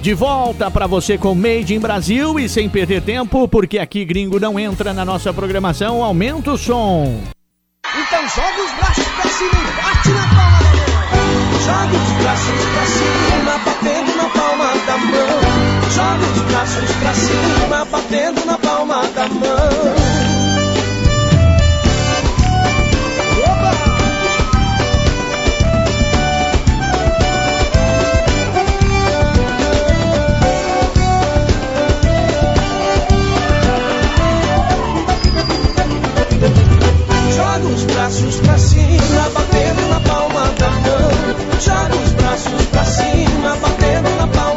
De 0.00 0.14
volta 0.14 0.70
para 0.70 0.86
você 0.86 1.18
com 1.18 1.34
Made 1.34 1.74
in 1.74 1.80
Brasil 1.80 2.40
e 2.40 2.48
sem 2.48 2.66
perder 2.66 3.02
tempo, 3.02 3.46
porque 3.46 3.78
aqui 3.78 4.06
gringo 4.06 4.40
não 4.40 4.58
entra 4.58 4.94
na 4.94 5.04
nossa 5.04 5.34
programação, 5.34 6.02
aumenta 6.02 6.52
o 6.52 6.56
som. 6.56 7.20
Então 7.94 8.26
joga 8.28 8.62
os 8.62 8.72
braços 8.72 9.04
pra 9.04 9.30
cima 9.30 9.52
e 9.52 9.82
bate 9.82 10.10
na 10.10 10.26
palma 10.34 10.58
da 10.62 10.86
mão. 10.88 11.12
Joga 11.64 11.96
os 11.96 12.12
braços 12.22 12.64
pra 12.72 12.86
cima, 12.86 13.58
batendo 13.64 14.16
na 14.16 14.28
palma 14.30 14.72
da 14.86 14.96
mão. 14.96 15.90
Joga 15.90 16.24
os 16.32 16.42
braços 16.50 16.96
pra 16.96 17.14
cima, 17.14 17.84
batendo 17.84 18.46
na 18.46 18.58
palma 18.58 19.02
da 19.08 19.28
mão. 19.28 20.21
Os 37.72 37.84
braços 37.84 38.36
pra 38.40 38.58
cima, 38.58 39.30
batendo 39.34 39.88
na 39.88 40.00
palma 40.00 40.44
da 40.58 40.70
mão. 40.70 41.60
Joga 41.60 41.96
os 42.04 42.12
braços 42.12 42.66
pra 42.66 42.84
cima, 42.84 43.56
batendo 43.56 44.16
na 44.16 44.26
palma 44.26 44.51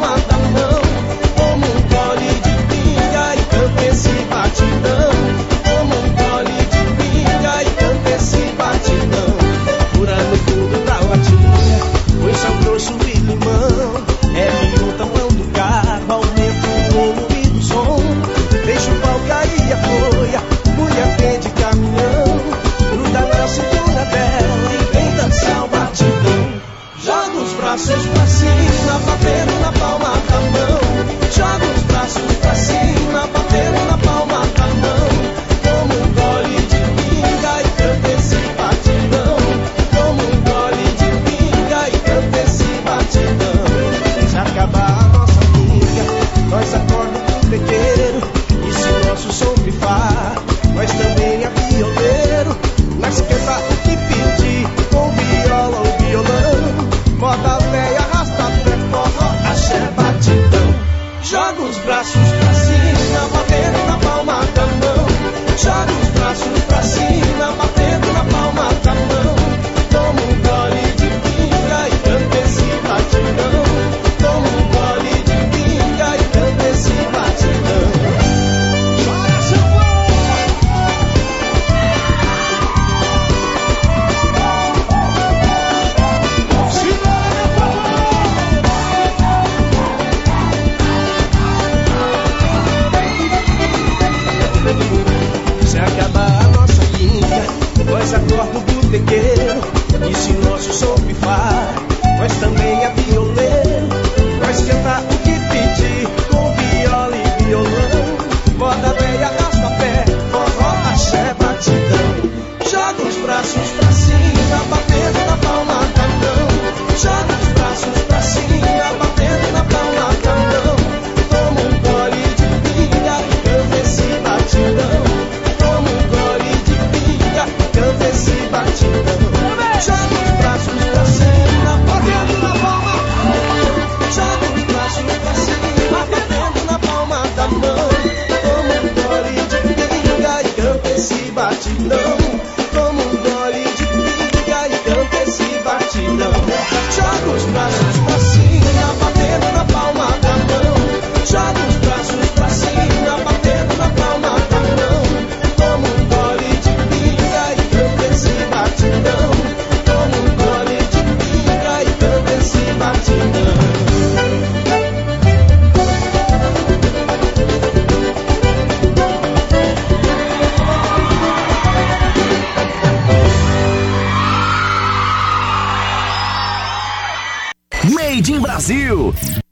Brasil. 178.67 179.44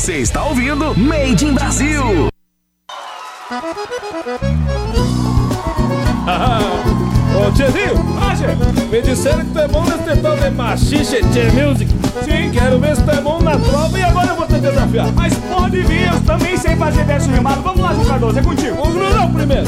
Você 0.00 0.16
está 0.16 0.46
ouvindo 0.46 0.98
Made 0.98 1.44
in 1.44 1.52
Brasil. 1.52 2.30
Ô 7.36 7.52
tiozinho, 7.52 8.88
me 8.90 9.02
disseram 9.02 9.44
que 9.44 9.50
tu 9.50 9.58
é 9.58 9.68
bom 9.68 9.84
nesse 9.84 10.22
tal 10.22 10.38
de 10.38 10.50
machixe 10.52 11.20
Tchê 11.24 11.50
Music. 11.52 11.92
Sim, 12.24 12.50
quero 12.50 12.80
ver 12.80 12.96
se 12.96 13.02
tu 13.02 13.10
é 13.10 13.20
bom 13.20 13.42
na 13.42 13.58
prova 13.58 13.98
e 13.98 14.02
agora 14.02 14.28
eu 14.28 14.36
vou 14.36 14.46
te 14.46 14.54
desafiar. 14.54 15.12
Mas 15.12 15.34
pode 15.34 15.82
vir, 15.82 16.08
eu 16.08 16.20
também 16.22 16.56
sei 16.56 16.74
fazer 16.76 17.04
verso 17.04 17.30
rimado. 17.30 17.60
Vamos 17.60 17.80
lá, 17.80 17.92
João 17.92 18.06
Cardoso, 18.06 18.38
é 18.38 18.42
contigo. 18.42 18.76
Vamos 18.76 18.94
Brunão 18.94 19.30
primeiro. 19.34 19.66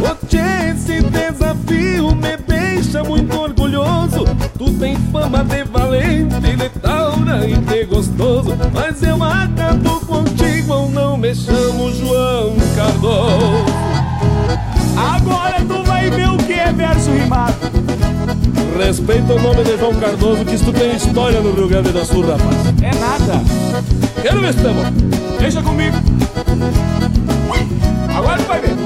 Ô 0.00 0.26
tchê, 0.26 0.70
esse 0.70 1.02
desafio 1.02 2.14
me 2.14 2.38
deixa 2.80 3.02
muito 3.02 3.36
orgulhoso 3.36 4.24
Tu 4.56 4.72
tem 4.74 4.96
fama 5.12 5.44
de 5.44 5.64
valente, 5.64 6.40
de 6.40 6.68
taura 6.80 7.46
e 7.46 7.56
de 7.56 7.84
gostoso 7.84 8.56
Mas 8.72 9.02
eu 9.02 9.22
acabo 9.22 10.00
contigo, 10.06 10.72
eu 10.72 10.88
não 10.90 11.16
me 11.16 11.34
chamo 11.34 11.92
João 11.92 12.56
Cardoso 12.76 13.64
Agora 14.96 15.56
tu 15.66 15.82
vai 15.84 16.08
ver 16.10 16.28
o 16.28 16.36
que 16.38 16.52
é 16.54 16.72
verso 16.72 17.10
rimado. 17.10 17.54
Respeita 18.76 19.34
o 19.34 19.40
nome 19.40 19.62
de 19.62 19.76
João 19.76 19.94
Cardoso, 19.94 20.44
que 20.44 20.54
isso 20.54 20.72
tem 20.72 20.96
história 20.96 21.40
no 21.40 21.52
Rio 21.52 21.68
Grande 21.68 21.90
do 21.90 22.04
Sul, 22.04 22.22
rapaz. 22.26 22.56
É 22.82 22.94
nada. 22.98 23.40
Quero 24.20 24.40
ver 24.40 24.54
se 24.54 24.60
tá. 24.60 24.70
Deixa 25.38 25.62
comigo. 25.62 25.96
Agora 28.16 28.38
tu 28.38 28.48
vai 28.48 28.60
ver. 28.60 28.76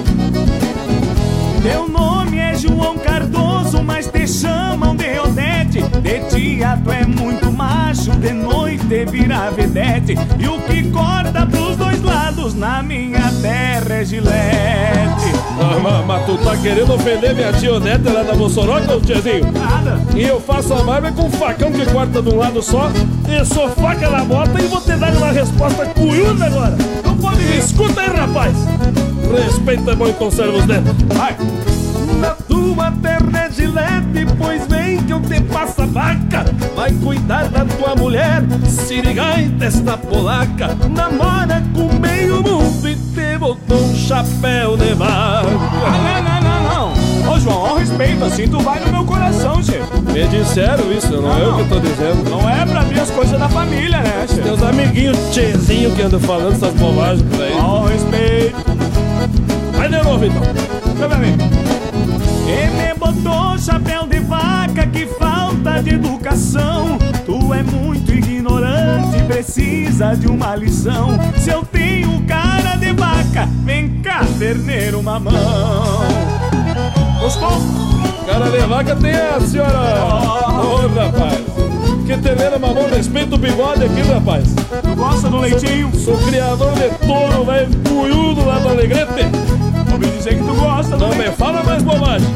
Teu 1.62 1.88
nome 1.88 2.38
é 2.38 2.54
João 2.56 2.98
Cardoso, 2.98 3.51
te 4.22 4.28
chamam 4.28 4.94
de 4.94 5.18
Odete. 5.18 5.82
De 6.00 6.36
dia 6.36 6.78
tu 6.84 6.92
é 6.92 7.04
muito 7.04 7.50
macho, 7.50 8.12
de 8.12 8.32
noite 8.32 9.04
vira 9.10 9.50
vedete. 9.50 10.14
E 10.38 10.46
o 10.46 10.60
que 10.60 10.90
corta 10.90 11.44
pros 11.46 11.76
dois 11.76 12.00
lados 12.02 12.54
na 12.54 12.82
minha 12.82 13.32
terra 13.40 13.94
é 13.94 14.04
gilete. 14.04 15.32
Ah, 15.60 15.78
mas, 15.82 16.06
mas 16.06 16.26
tu 16.26 16.38
tá 16.38 16.56
querendo 16.56 16.94
ofender 16.94 17.34
minha 17.34 17.52
tia 17.52 17.74
Odete 17.74 18.08
lá 18.08 18.22
da 18.22 18.34
Mossoroca, 18.34 18.94
ô 18.94 19.00
tiozinho? 19.00 19.50
Nada. 19.52 20.00
E 20.14 20.22
eu 20.22 20.40
faço 20.40 20.72
a 20.74 20.82
barba 20.82 21.10
com 21.10 21.26
um 21.26 21.30
facão 21.30 21.72
que 21.72 21.84
corta 21.86 22.22
de 22.22 22.28
um 22.28 22.36
lado 22.36 22.62
só, 22.62 22.90
e 23.28 23.44
sou 23.44 23.68
faca 23.70 24.08
na 24.08 24.24
bota 24.24 24.60
e 24.62 24.66
vou 24.66 24.80
te 24.80 24.94
dar 24.96 25.16
uma 25.16 25.32
resposta 25.32 25.86
cunhuda 25.86 26.46
agora. 26.46 26.76
Não 27.04 27.16
pode 27.16 27.38
vir. 27.38 27.58
Escuta 27.58 28.00
aí, 28.00 28.08
rapaz. 28.08 28.54
Respeita 29.46 29.96
bom 29.96 30.08
e 30.08 30.12
conserva 30.12 30.58
os 30.58 30.64
dentes. 30.64 30.92
Vai. 31.08 31.36
Na 32.22 32.30
tua 32.30 32.92
terra 33.02 33.46
é 33.46 33.50
gilete, 33.50 34.32
pois 34.38 34.64
vem 34.68 35.02
que 35.02 35.12
eu 35.12 35.20
te 35.20 35.40
passo 35.40 35.82
a 35.82 35.86
vaca 35.86 36.44
Vai 36.76 36.92
cuidar 36.92 37.48
da 37.48 37.64
tua 37.64 37.96
mulher, 37.96 38.44
sirigaita 38.68 39.64
esta 39.64 39.98
polaca 39.98 40.68
Namora 40.88 41.60
com 41.74 41.92
meio 41.98 42.36
mundo 42.36 42.88
e 42.88 42.94
te 42.94 43.36
botou 43.36 43.76
um 43.76 43.96
chapéu 43.96 44.76
de 44.76 44.94
vaca 44.94 45.48
Ah, 45.84 46.22
não, 46.22 46.22
não, 46.22 46.40
não, 46.42 46.92
não. 47.24 47.32
Ô, 47.32 47.40
João, 47.40 47.66
ao 47.66 47.76
respeito, 47.78 48.24
assim 48.24 48.46
tu 48.46 48.60
vai 48.60 48.78
no 48.78 48.92
meu 48.92 49.04
coração, 49.04 49.60
chefe. 49.60 49.80
Me 50.12 50.28
disseram 50.28 50.92
isso, 50.92 51.20
não, 51.20 51.36
é 51.36 51.42
eu 51.42 51.56
que 51.56 51.68
tô 51.68 51.80
dizendo. 51.80 52.30
Não 52.30 52.48
é 52.48 52.64
pra 52.64 52.82
mim 52.82 52.98
as 53.00 53.10
coisas 53.10 53.38
da 53.38 53.48
família, 53.48 54.00
né, 54.00 54.26
chefe? 54.28 54.42
Teus 54.42 54.62
amiguinhos 54.62 55.18
tchezinho 55.32 55.92
que 55.94 56.02
andam 56.02 56.20
falando 56.20 56.52
essas 56.52 56.74
bobagens 56.74 57.22
por 57.22 57.42
aí. 57.42 57.58
Ao 57.58 57.84
respeito. 57.84 58.56
Vai 59.76 59.88
de 59.88 60.02
novo 60.02 60.24
então. 60.24 60.42
Vem 60.98 61.08
pra 61.08 61.18
mim. 61.18 61.81
Botou 63.12 63.58
chapéu 63.58 64.06
de 64.06 64.20
vaca, 64.20 64.86
que 64.86 65.06
falta 65.06 65.82
de 65.82 65.94
educação. 65.94 66.98
Tu 67.24 67.54
é 67.54 67.62
muito 67.62 68.12
ignorante, 68.12 69.22
precisa 69.26 70.14
de 70.14 70.26
uma 70.26 70.56
lição. 70.56 71.10
Se 71.38 71.50
eu 71.50 71.64
tenho 71.64 72.22
cara 72.26 72.76
de 72.76 72.92
vaca, 72.92 73.48
vem 73.64 74.00
cá, 74.00 74.20
terneiro 74.38 75.02
mamão. 75.02 75.32
Gostou? 77.20 77.60
Cara 78.26 78.50
de 78.50 78.66
vaca 78.66 78.96
tem 78.96 79.14
a 79.14 79.40
senhora. 79.40 80.04
Ô, 80.62 80.88
rapaz. 80.88 81.42
Que 82.06 82.16
terneira 82.18 82.58
mamão, 82.58 82.88
respeita 82.90 83.34
o 83.36 83.38
bigode 83.38 83.84
aqui, 83.84 84.00
rapaz. 84.02 84.54
Tu 84.82 84.96
gosta 84.96 85.28
do 85.28 85.38
leitinho? 85.38 85.94
Sou 85.96 86.16
criador 86.18 86.72
de 86.72 86.88
touro, 87.06 87.44
velho, 87.44 87.68
cunhudo 87.88 88.44
lá 88.44 88.58
do 88.58 88.68
Alegrete. 88.70 89.51
Ouvi 89.92 90.06
dizer 90.06 90.36
que 90.36 90.44
tu 90.44 90.54
gosta 90.54 90.96
me 90.96 91.14
leite. 91.16 91.36
fala 91.36 91.62
mais 91.62 91.82
bobagem. 91.82 92.28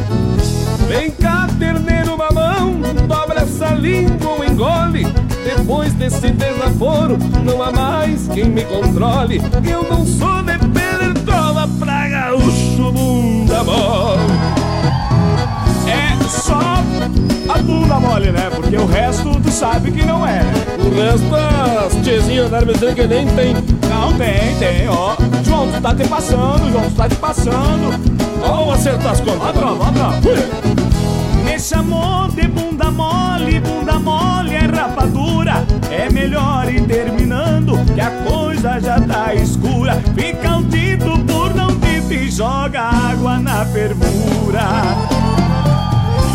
Vem 0.89 1.11
cá, 1.11 1.49
terneiro 1.59 2.17
mamão, 2.17 2.81
dobra 3.09 3.41
essa 3.41 3.75
língua 3.75 4.47
engole. 4.47 5.07
Depois 5.45 5.93
desse 5.95 6.31
desaforo, 6.31 7.19
não 7.45 7.63
há 7.63 7.73
mais 7.73 8.29
quem 8.29 8.45
me 8.47 8.65
controle. 8.65 9.41
Eu 9.69 9.83
não 9.89 10.07
sou 10.07 10.43
de 10.43 10.59
pelertola 10.69 11.69
pra 11.79 12.09
gaúcho 12.09 12.93
bunda 12.93 13.65
mole. 13.65 14.21
É 15.87 16.29
só 16.29 16.61
a 17.49 17.59
bunda 17.59 18.01
mole, 18.01 18.33
né? 18.33 18.51
Porque 18.55 18.77
o 18.77 18.87
resto 18.87 19.41
tu 19.41 19.51
sabe 19.51 19.91
que 19.93 20.05
não 20.05 20.27
é. 20.27 20.41
O 20.79 20.95
resto, 20.95 21.35
as 21.35 22.05
tiozinhas 22.05 22.51
da 22.51 22.61
me 22.61 22.73
que 22.73 23.07
nem 23.07 23.27
tem. 23.29 23.76
Não, 23.99 24.13
tem, 24.13 24.55
tem, 24.59 24.89
ó. 24.89 25.17
João, 25.43 25.69
tu 25.73 25.81
tá 25.81 25.95
te 25.95 26.07
passando, 26.07 26.71
João, 26.71 26.85
tu 26.85 26.95
tá 26.97 27.09
te 27.09 27.15
passando. 27.17 28.17
Vamos 28.41 28.75
acertar 28.75 29.13
as 29.13 29.21
contas. 29.21 29.41
Ó, 29.43 29.53
tropa, 29.53 29.93
ó. 29.99 31.45
Me 31.45 31.59
chamou 31.59 32.29
de 32.29 32.47
bunda 32.47 32.91
mole, 32.91 33.59
bunda 33.61 33.99
mole 33.99 34.55
é 34.55 34.67
rapadura. 34.67 35.65
É 35.91 36.11
melhor 36.11 36.69
ir 36.71 36.83
terminando, 36.83 37.79
que 37.95 38.01
a 38.01 38.11
coisa 38.29 38.79
já 38.81 39.01
tá 39.01 39.35
escura. 39.35 39.95
Fica 40.15 40.59
o 40.59 40.63
dito 40.65 41.19
por 41.27 41.55
não 41.55 41.69
dito 41.69 42.13
e 42.13 42.31
joga 42.31 42.83
água 42.83 43.39
na 43.39 43.65
fervura. 43.67 44.67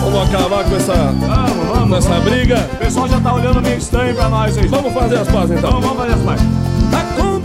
Vamos 0.03 0.27
acabar 0.33 0.63
com 0.63 0.75
essa, 0.75 0.93
Vamos, 0.93 1.67
vamos. 1.67 1.89
com 1.89 1.95
essa 1.95 2.09
vamos. 2.09 2.23
briga. 2.23 2.69
O 2.73 2.77
pessoal 2.77 3.07
já 3.07 3.19
tá 3.19 3.33
olhando 3.33 3.61
meio 3.61 3.77
estranho 3.77 4.15
pra 4.15 4.29
nós 4.29 4.57
aí. 4.57 4.67
Vamos 4.67 4.91
fazer 4.93 5.17
as 5.19 5.27
pazes 5.27 5.57
então. 5.57 5.69
Então, 5.69 5.81
vamos 5.81 5.97
fazer 5.97 6.13
as 6.13 6.21
pazes. 6.21 6.45
Tá 6.91 7.03
combinado, 7.15 7.40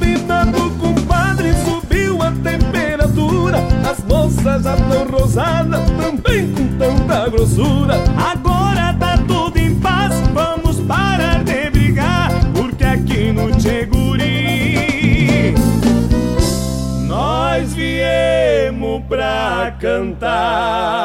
As 3.89 4.03
moças 4.05 4.65
já 4.65 4.77
tão 4.77 5.07
rosadas, 5.09 5.81
também 5.91 6.53
com 6.53 6.67
tanta 6.79 7.29
grossura. 7.29 7.95
Agora 8.17 8.95
tá 8.99 9.17
tudo 9.27 9.57
em 9.59 9.75
paz, 9.81 10.15
vamos 10.33 10.81
parar 10.81 11.45
de 11.45 11.71
brigar, 11.71 12.33
porque 12.55 12.85
aqui 12.85 13.33
no 13.33 13.51
Tcheguri 13.57 15.55
nós 17.07 17.73
viemos 17.75 19.05
pra 19.09 19.75
cantar. 19.81 20.97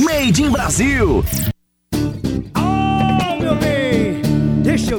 Made 0.00 0.42
in 0.42 0.50
Brasil. 0.50 1.24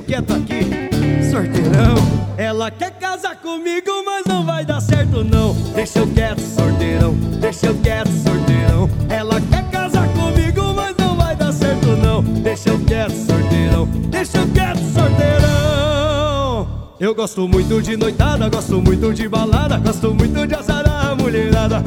Eu 0.02 0.04
quieto 0.04 0.34
aqui, 0.34 1.30
sorteirão. 1.30 1.96
Ela 2.38 2.72
quer 2.72 2.92
casar 2.92 3.36
comigo, 3.36 4.04
mas 4.04 4.26
não 4.26 4.44
vai 4.44 4.66
dar 4.66 4.82
certo 4.82 5.24
não. 5.24 5.54
Deixa 5.76 6.00
eu 6.00 6.08
quieto, 6.08 6.40
sorteirão. 6.40 7.14
Deixa 7.40 7.68
eu 7.68 7.76
quieto, 7.76 8.10
sorteirão. 8.10 8.90
Ela 9.10 9.40
quer 9.42 9.70
casar 9.70 10.08
comigo, 10.10 10.74
mas 10.74 10.96
não 10.98 11.16
vai 11.16 11.36
dar 11.36 11.52
certo 11.54 11.88
não. 11.98 12.24
Deixa 12.24 12.70
eu 12.70 12.80
quieto, 12.80 13.12
sorteirão. 13.12 13.86
Deixa 14.10 14.38
eu 14.38 14.48
quieto, 14.48 14.82
sorteirão. 14.94 16.68
Eu 17.00 17.14
gosto 17.16 17.48
muito 17.48 17.82
de 17.82 17.96
noitada, 17.98 18.50
gosto 18.50 18.82
muito 18.82 19.14
de 19.14 19.28
balada, 19.28 19.78
gosto 19.78 20.14
muito 20.14 20.48
de 20.48 20.56
azarar 20.56 21.12
a 21.12 21.16
mulherada. 21.16 21.84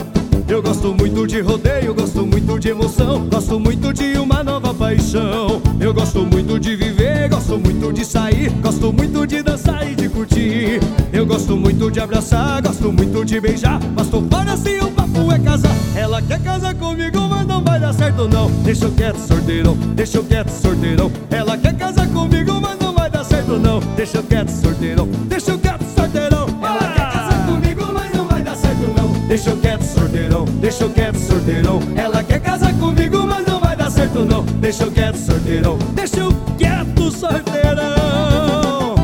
Eu 0.47 0.63
gosto 0.63 0.95
muito 0.95 1.27
de 1.27 1.41
rodeio, 1.41 1.95
gosto 1.95 2.27
muito 2.27 2.59
de 2.61 2.69
emoção, 2.69 3.27
gosto 3.31 3.59
muito 3.59 3.95
de 3.95 4.19
uma 4.19 4.45
nova 4.45 4.75
paixão. 4.75 5.61
Eu 5.81 5.95
gosto 5.95 6.25
muito 6.27 6.61
de 6.61 6.77
viver, 6.77 7.31
gosto 7.31 7.59
muito 7.59 7.91
de 7.93 8.05
sair, 8.05 8.51
gosto 8.61 8.93
muito 8.93 9.27
de 9.27 9.43
dançar 9.43 9.91
e 9.91 9.95
de 9.95 10.07
curtir. 10.09 10.81
Eu 11.13 11.25
gosto 11.25 11.57
muito 11.57 11.91
de 11.91 11.99
abraçar, 11.99 12.61
gosto 12.61 12.93
muito 12.93 13.25
de 13.25 13.41
beijar, 13.41 13.81
mas 13.97 14.09
tô 14.09 14.21
fora 14.23 14.55
se 14.57 14.79
o 14.81 14.91
papo 14.91 15.33
é 15.33 15.39
casar. 15.39 15.75
Ela 15.97 16.21
quer 16.21 16.41
casar 16.43 16.75
comigo, 16.75 17.21
mas 17.23 17.47
não 17.47 17.65
vai 17.65 17.81
dar 17.81 17.95
certo 17.95 18.29
não. 18.29 18.51
Deixa 18.63 18.85
eu 18.85 18.93
quieto, 18.93 19.17
sorteirão, 19.17 19.75
deixa 19.95 20.19
eu 20.19 20.25
quieto, 20.25 20.51
sorteirão. 20.51 21.11
Ela 21.31 21.57
quer 21.57 21.75
casar 21.75 22.07
comigo, 22.09 22.61
mas 22.61 22.79
não 22.79 22.93
vai 22.93 23.11
dar 23.11 23.25
certo 23.25 23.59
não. 23.59 23.81
Deixa 23.97 24.19
eu 24.19 24.23
quieto, 24.23 24.51
sorteirão, 24.51 25.07
deixa 25.27 25.53
eu 25.53 25.59
quieto, 25.59 25.85
sorteirão. 25.97 26.47
Ela 26.63 26.93
quer 26.93 27.13
casar 27.13 27.47
comigo, 27.47 27.93
mas 27.95 28.15
não 28.15 28.27
vai 28.27 28.43
dar 28.43 28.57
certo 28.57 28.95
não. 28.95 29.27
Deixa 29.27 29.51
eu 29.51 29.57
quieto, 29.57 29.83
sorteirão, 29.83 30.04
Deixa 34.65 34.85
eu 34.85 34.91
quieto, 34.91 35.17
sorteirão, 35.17 35.79
deixa 35.93 36.21
eu 36.21 36.33
quieto, 36.57 37.11
sorteirão. 37.11 38.95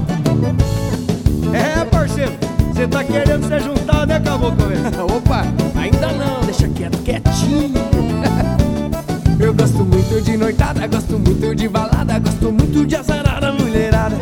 É, 1.53 1.85
parceiro, 1.85 2.33
você 2.73 2.89
tá 2.89 3.05
querendo 3.05 3.47
se 3.47 3.61
juntar, 3.61 4.07
né, 4.07 4.19
caboclo? 4.21 4.57
Opa, 5.15 5.45
ainda 5.79 6.13
não, 6.13 6.41
deixa 6.47 6.67
quieto, 6.67 6.97
quietinho. 7.03 7.75
Eu 9.39 9.53
gosto 9.53 9.85
muito 9.85 10.23
de 10.23 10.37
noitada, 10.39 10.87
gosto 10.87 11.19
muito 11.19 11.55
de 11.55 11.69
balada, 11.69 12.19
gosto 12.19 12.51
muito 12.51 12.87
de 12.87 12.97
azarar 12.97 13.45
a 13.45 13.53
mulherada. 13.53 14.17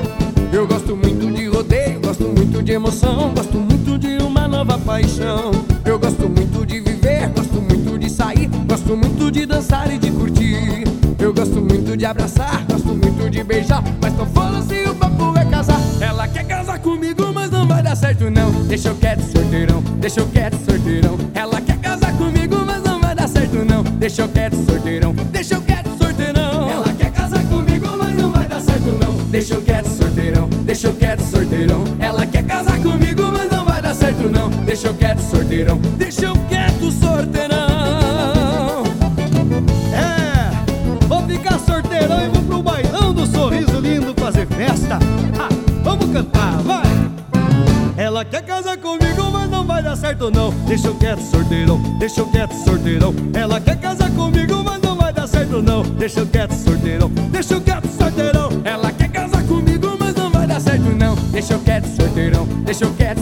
Eu 0.52 0.66
gosto 0.66 0.96
muito 0.96 1.32
de 1.32 1.46
rodeio, 1.46 2.00
gosto 2.00 2.24
muito 2.24 2.60
de 2.62 2.72
emoção, 2.72 3.32
gosto 3.32 3.58
muito 3.58 3.96
de 3.96 4.18
uma 4.22 4.48
nova 4.48 4.76
paixão. 4.76 5.52
Eu 5.84 6.00
gosto 6.00 6.28
muito 6.28 6.66
de 6.66 6.80
viver, 6.80 7.28
gosto 7.28 7.60
muito 7.60 7.96
de 7.96 8.10
sair, 8.10 8.48
gosto 8.66 8.96
muito 8.96 9.30
de 9.30 9.46
dançar 9.46 9.92
e 9.92 9.98
de 9.98 10.07
de 11.98 12.06
abraçar, 12.06 12.64
gosto 12.70 12.94
muito 12.94 13.28
de 13.28 13.42
beijar, 13.42 13.82
mas 14.00 14.14
tô 14.14 14.24
falando 14.26 14.68
se 14.68 14.88
o 14.88 14.94
papo 14.94 15.36
é 15.36 15.44
casar. 15.44 15.80
Ela 16.00 16.28
quer 16.28 16.44
casar 16.44 16.78
comigo, 16.78 17.32
mas 17.34 17.50
não 17.50 17.66
vai 17.66 17.82
dar 17.82 17.96
certo 17.96 18.30
não. 18.30 18.52
Deixa 18.68 18.90
eu 18.90 18.94
quieto, 18.94 19.20
sorteirão, 19.22 19.82
deixa 19.98 20.20
eu 20.20 20.28
quieto, 20.28 20.56
sorteirão. 20.64 21.18
Ela 21.34 21.60
quer 21.60 21.76
casar 21.78 22.16
comigo, 22.16 22.56
mas 22.64 22.84
não 22.84 23.00
vai 23.00 23.16
dar 23.16 23.28
certo 23.28 23.64
não. 23.64 23.82
Deixa 23.82 24.22
eu 24.22 24.28
quieto, 24.28 24.54
sorteirão, 24.64 25.12
deixa 25.12 25.54
eu 25.54 25.60
quieto, 25.60 25.88
sorteirão. 25.98 26.70
Ela 26.70 26.92
quer 26.92 27.10
casar 27.10 27.44
comigo, 27.46 27.88
mas 27.98 28.14
não 28.14 28.30
vai 28.30 28.46
dar 28.46 28.60
certo 28.60 28.92
não. 28.92 29.12
Deixa 29.28 29.54
eu 29.54 29.62
quieto, 29.62 29.88
sorteirão, 29.88 30.48
deixa 30.62 30.86
eu 30.86 30.94
quieto, 30.94 31.20
sorteirão. 31.22 31.84
Ela 31.98 32.26
quer 32.26 32.44
casar 32.44 32.78
comigo, 32.80 33.22
mas 33.32 33.50
não 33.50 33.64
vai 33.64 33.82
dar 33.82 33.94
certo 33.94 34.28
não. 34.28 34.50
Deixa 34.64 34.86
eu 34.86 34.94
quieto, 34.94 35.18
sorteirão, 35.18 35.78
deixa 35.96 36.26
eu 36.26 36.36
quieto, 36.48 36.92
sorteirão. 36.92 37.47
Não. 50.30 50.50
Deixa 50.66 50.88
eu 50.88 50.94
quieto, 50.96 51.20
sorteirão, 51.20 51.78
deixa 51.98 52.20
eu 52.20 52.26
quieto, 52.26 52.52
sorteirão. 52.64 53.14
Ela 53.32 53.60
quer 53.60 53.76
casar 53.76 54.10
comigo, 54.10 54.62
mas 54.64 54.82
não 54.82 54.96
vai 54.96 55.12
dar 55.12 55.26
certo 55.26 55.62
não. 55.62 55.82
Deixa 55.82 56.20
eu 56.20 56.26
quieto, 56.26 56.52
sorteirão, 56.52 57.08
deixa 57.30 57.54
eu 57.54 57.60
quieto, 57.60 57.88
sorteirão. 57.88 58.48
Ela 58.64 58.92
quer 58.92 59.08
casar 59.08 59.42
comigo, 59.44 59.96
mas 59.98 60.14
não 60.14 60.30
vai 60.30 60.46
dar 60.46 60.60
certo 60.60 60.90
não. 60.96 61.14
Deixa 61.30 61.54
eu 61.54 61.60
quieto, 61.60 61.86
sorteirão, 61.86 62.46
deixa 62.64 62.84
eu 62.84 62.92
quieto, 62.94 63.20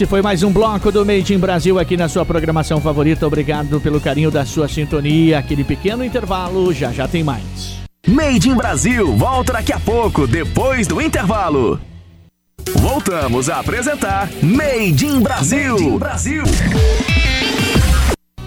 Esse 0.00 0.08
foi 0.08 0.22
mais 0.22 0.42
um 0.42 0.50
bloco 0.50 0.90
do 0.90 1.04
Made 1.04 1.34
in 1.34 1.38
Brasil 1.38 1.78
aqui 1.78 1.94
na 1.94 2.08
sua 2.08 2.24
programação 2.24 2.80
favorita. 2.80 3.26
Obrigado 3.26 3.78
pelo 3.82 4.00
carinho 4.00 4.30
da 4.30 4.46
sua 4.46 4.66
sintonia. 4.66 5.38
Aquele 5.38 5.62
pequeno 5.62 6.02
intervalo, 6.02 6.72
já 6.72 6.90
já 6.90 7.06
tem 7.06 7.22
mais. 7.22 7.76
Made 8.08 8.48
in 8.48 8.54
Brasil 8.54 9.14
volta 9.14 9.52
daqui 9.52 9.74
a 9.74 9.78
pouco, 9.78 10.26
depois 10.26 10.86
do 10.86 11.02
intervalo. 11.02 11.78
Voltamos 12.76 13.50
a 13.50 13.60
apresentar 13.60 14.30
Made 14.42 15.04
in 15.04 15.20
Brasil. 15.20 15.74
Made 15.74 15.84
in 15.84 15.98
Brasil. 15.98 16.44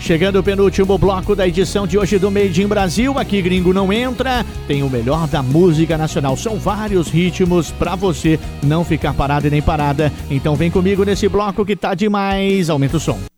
Chegando 0.04 0.38
o 0.38 0.44
penúltimo 0.44 0.98
bloco 0.98 1.34
da 1.34 1.48
edição 1.48 1.88
de 1.88 1.98
hoje 1.98 2.20
do 2.20 2.30
Made 2.30 2.62
in 2.62 2.68
Brasil, 2.68 3.18
aqui 3.18 3.42
Gringo 3.42 3.74
Não 3.74 3.92
Entra, 3.94 4.46
tem 4.68 4.84
o 4.84 4.90
melhor 4.90 5.30
da 5.30 5.42
música 5.42 5.98
nacional. 5.98 6.36
São 6.36 6.58
vários 6.58 7.08
ritmos 7.08 7.72
pra 7.72 7.96
você 7.96 8.38
não 8.62 8.84
ficar 8.84 9.14
parado 9.14 9.48
e 9.48 9.50
nem 9.50 9.62
parada. 9.62 10.12
Então 10.30 10.58
vem 10.58 10.70
comigo 10.70 11.06
nesse 11.06 11.30
bloco 11.30 11.66
que 11.66 11.74
tá 11.74 11.96
demais. 11.96 12.70
Aumenta 12.70 12.98
o 12.98 13.00
som. 13.00 13.33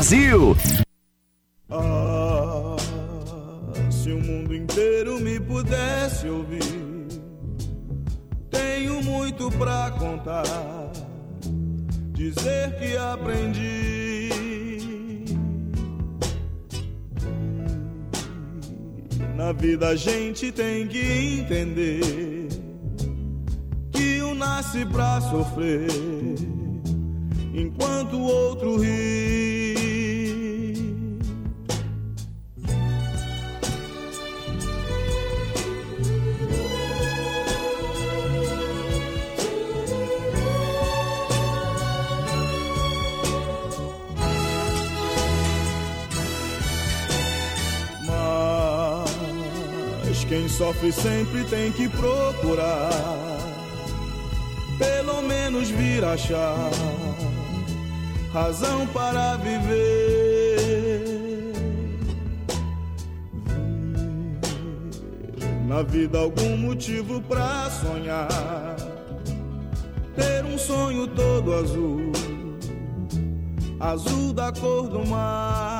Brasil. 0.00 0.56
Ah, 1.68 2.74
se 3.90 4.10
o 4.10 4.18
mundo 4.18 4.54
inteiro 4.54 5.20
me 5.20 5.38
pudesse 5.38 6.26
ouvir, 6.26 7.06
tenho 8.50 9.02
muito 9.02 9.50
pra 9.58 9.90
contar, 9.98 10.90
dizer 12.14 12.78
que 12.78 12.96
aprendi. 12.96 14.30
Na 19.36 19.52
vida 19.52 19.88
a 19.88 19.96
gente 19.96 20.50
tem 20.50 20.86
que 20.86 21.40
entender 21.40 22.48
que 23.92 24.22
um 24.22 24.34
nasce 24.34 24.86
pra 24.86 25.20
sofrer, 25.20 25.90
enquanto 27.52 28.16
o 28.16 28.22
outro 28.22 28.78
ri. 28.78 29.39
sofre 50.60 50.92
sempre 50.92 51.42
tem 51.44 51.72
que 51.72 51.88
procurar, 51.88 52.90
pelo 54.76 55.22
menos 55.22 55.70
vir 55.70 56.04
achar 56.04 56.68
razão 58.30 58.86
para 58.88 59.38
viver. 59.38 61.00
Na 65.66 65.80
vida 65.80 66.18
algum 66.18 66.58
motivo 66.58 67.22
para 67.22 67.70
sonhar, 67.70 68.76
ter 70.14 70.44
um 70.44 70.58
sonho 70.58 71.06
todo 71.06 71.54
azul, 71.54 72.12
azul 73.80 74.34
da 74.34 74.52
cor 74.52 74.88
do 74.88 75.06
mar. 75.06 75.79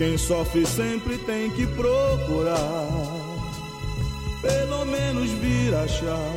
Quem 0.00 0.16
sofre 0.16 0.64
sempre 0.64 1.18
tem 1.18 1.50
que 1.50 1.66
procurar, 1.66 2.56
pelo 4.40 4.86
menos 4.86 5.30
vir 5.32 5.74
achar 5.74 6.36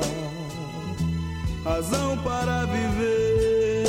razão 1.64 2.18
para 2.18 2.66
viver. 2.66 3.86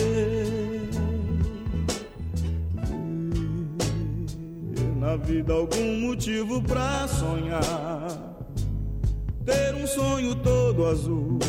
Ter 4.77 4.97
na 4.97 5.17
vida 5.17 5.53
algum 5.53 6.03
motivo 6.03 6.63
para 6.63 7.09
sonhar, 7.09 8.37
ter 9.45 9.75
um 9.75 9.89
sonho 9.89 10.37
todo 10.37 10.87
azul, 10.87 11.41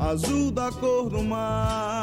azul 0.00 0.50
da 0.50 0.72
cor 0.72 1.10
do 1.10 1.22
mar. 1.22 1.95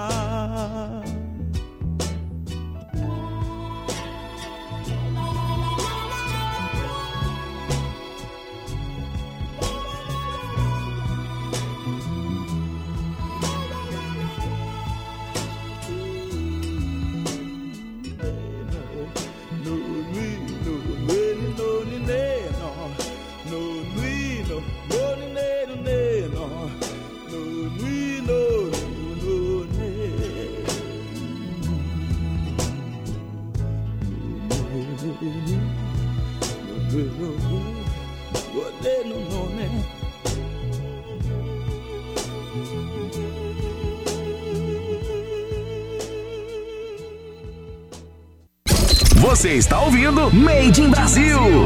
Você 49.44 49.56
está 49.56 49.82
ouvindo 49.82 50.34
Made 50.34 50.82
in 50.82 50.90
Brasil. 50.90 51.66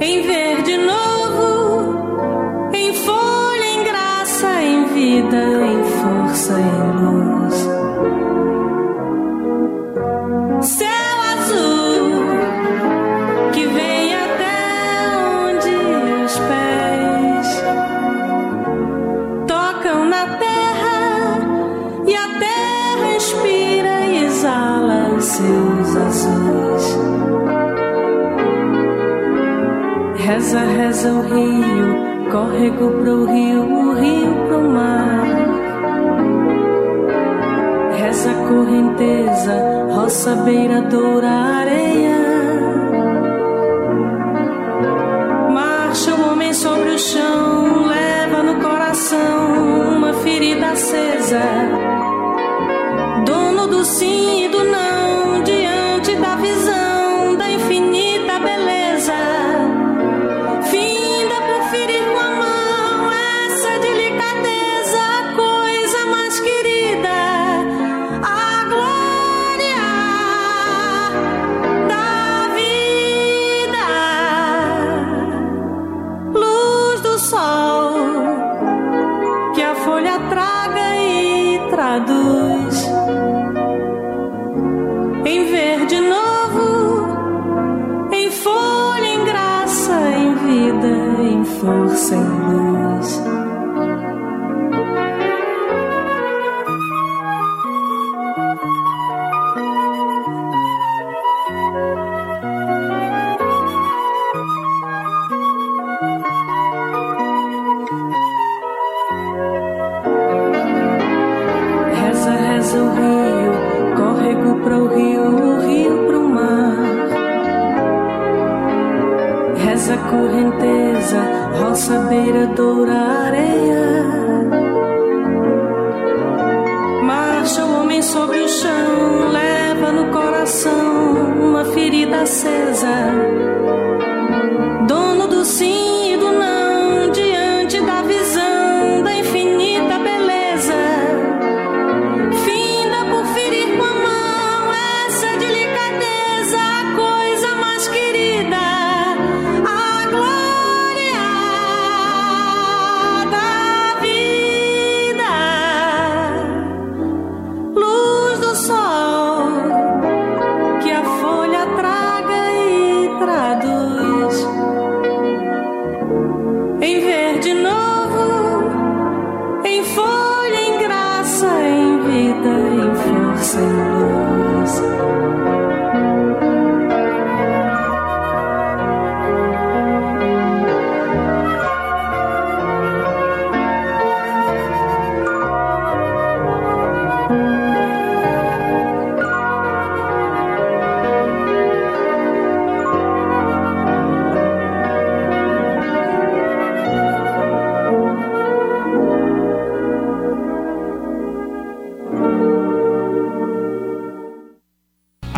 em 0.00 0.22
verde 0.22 0.76
novo, 0.78 2.70
em 2.74 2.92
folha, 2.94 3.64
em 3.64 3.84
graça, 3.84 4.62
em 4.62 4.86
vida, 4.94 5.66
em 5.66 5.84
força, 5.84 6.60
em 6.60 6.81
córrego 32.42 32.90
pro 32.90 33.24
rio, 33.26 33.62
o 33.62 33.94
rio 33.94 34.34
pro 34.46 34.60
mar. 34.60 35.26
Reza 37.98 38.30
a 38.30 38.48
correnteza, 38.48 39.54
roça, 39.94 40.34
beiradoura, 40.36 41.30
areia. 41.30 42.21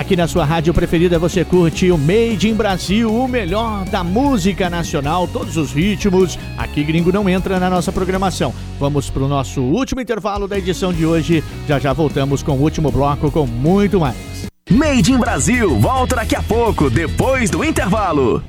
Aqui 0.05 0.17
na 0.17 0.29
sua 0.29 0.45
rádio 0.45 0.75
preferida 0.75 1.19
você 1.19 1.47
curte 1.47 1.91
o 1.91 1.97
Made 1.97 2.47
in 2.47 2.53
Brasil, 2.53 3.11
o 3.11 3.27
melhor 3.27 3.87
da 3.87 4.05
música 4.05 4.69
nacional, 4.69 5.27
todos 5.27 5.57
os 5.57 5.73
ritmos. 5.73 6.39
Aqui 6.59 6.85
gringo 6.85 7.11
não 7.11 7.27
entra 7.27 7.59
na 7.59 7.71
nossa 7.71 7.91
programação. 7.91 8.53
Vamos 8.79 9.09
para 9.09 9.23
o 9.23 9.29
nosso 9.29 9.63
último 9.63 10.03
intervalo 10.03 10.47
da 10.47 10.59
edição 10.59 10.93
de 10.93 11.07
hoje. 11.07 11.43
Já 11.67 11.79
já 11.79 11.95
voltamos 11.95 12.43
com 12.43 12.53
o 12.53 12.61
último 12.61 12.91
bloco 12.91 13.31
com 13.31 13.47
muito 13.47 13.99
mais. 13.99 14.47
Made 14.71 15.11
in 15.11 15.17
Brasil 15.17 15.75
volta 15.81 16.17
daqui 16.17 16.37
a 16.37 16.43
pouco, 16.43 16.91
depois 16.91 17.49
do 17.49 17.65
intervalo. 17.65 18.45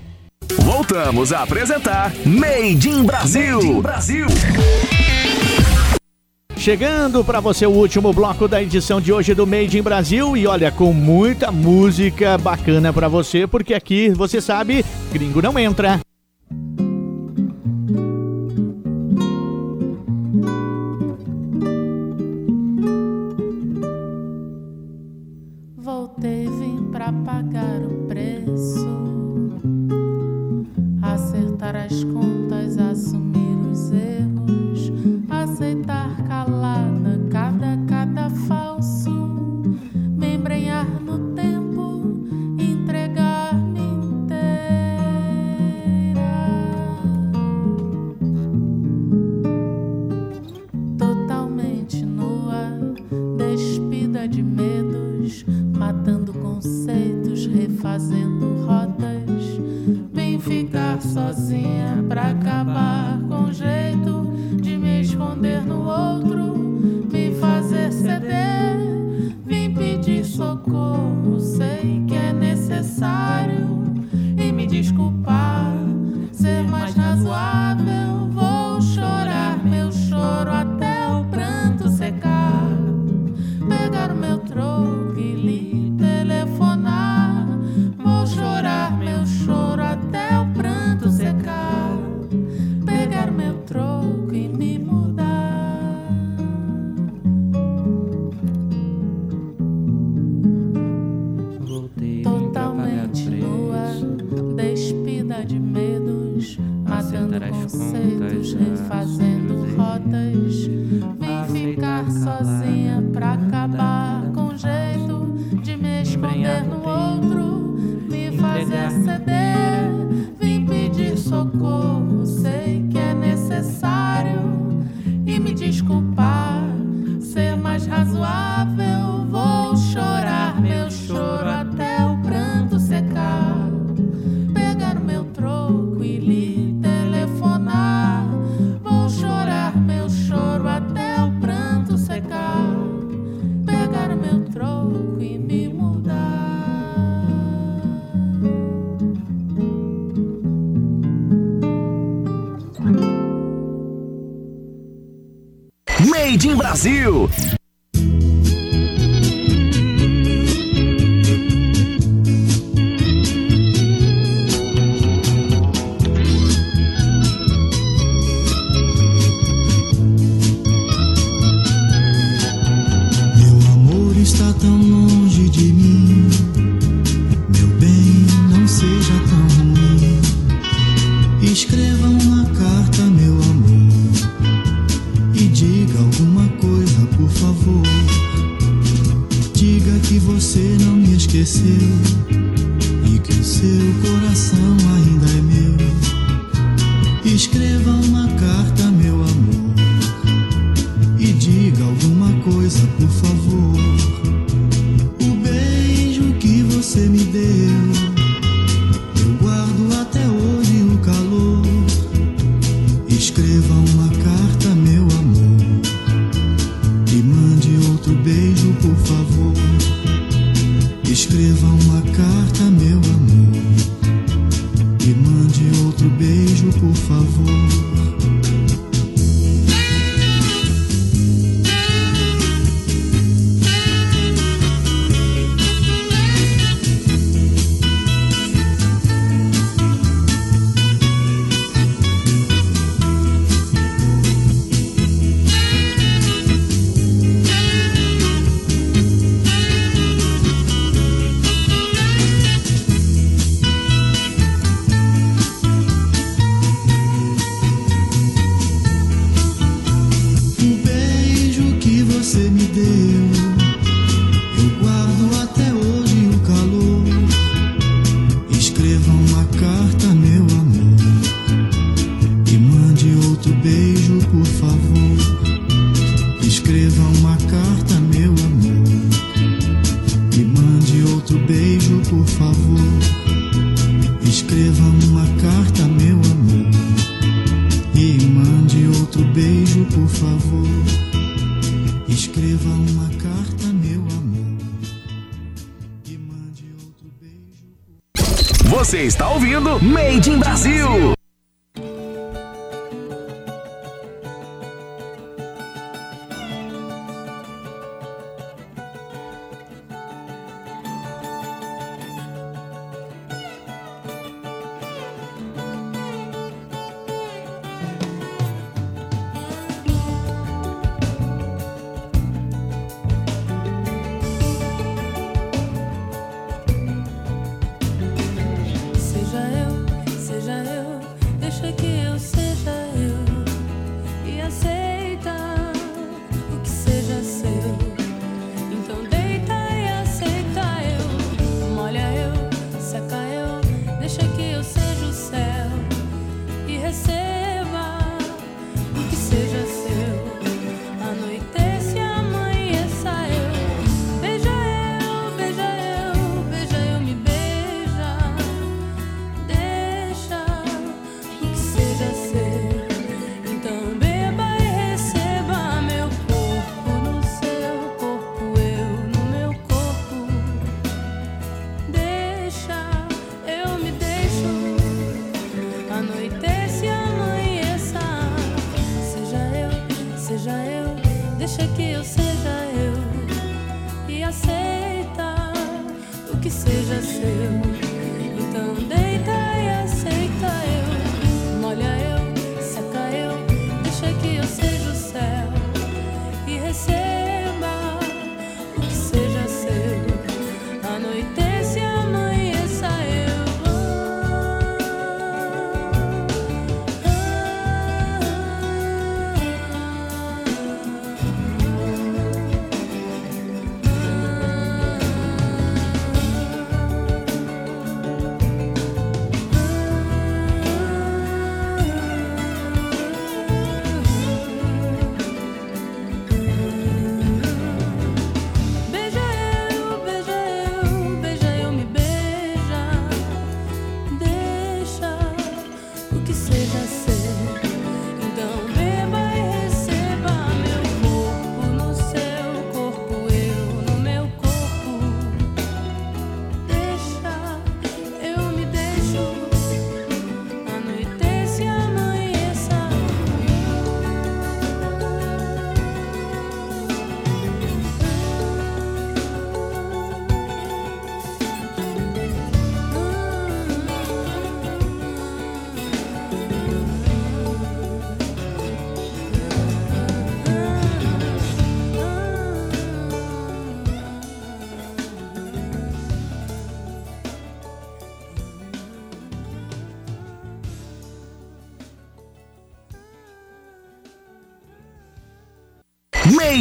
Voltamos 0.60 1.32
a 1.32 1.44
apresentar 1.44 2.12
Made 2.26 2.90
in 2.90 3.06
Brasil. 3.06 3.56
Made 3.56 3.68
in 3.68 3.82
Brasil. 3.82 4.28
Chegando 6.66 7.24
para 7.24 7.40
você 7.40 7.68
o 7.68 7.70
último 7.70 8.12
bloco 8.12 8.48
da 8.48 8.60
edição 8.60 9.00
de 9.00 9.14
hoje 9.14 9.36
do 9.36 9.46
Made 9.46 9.78
in 9.78 9.84
Brasil 9.84 10.36
e 10.36 10.48
olha 10.48 10.72
com 10.72 10.92
muita 10.92 11.52
música 11.52 12.40
bacana 12.40 12.92
para 12.92 13.08
você, 13.08 13.46
porque 13.46 13.72
aqui 13.72 14.10
você 14.10 14.42
sabe, 14.42 14.84
gringo 15.14 15.44
não 15.44 15.60
entra. 15.60 16.05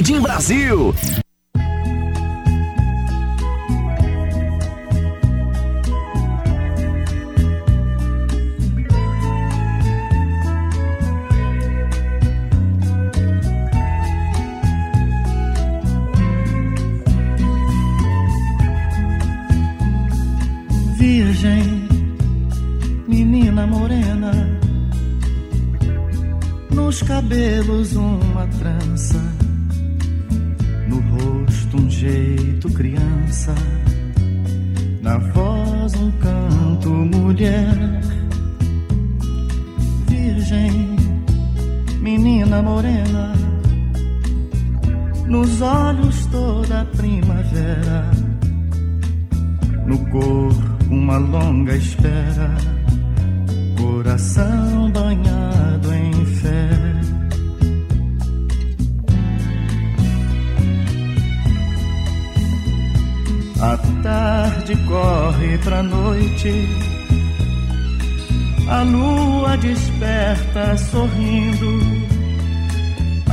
Made 0.05 0.17
in 0.17 0.23
Brasil. 0.23 1.14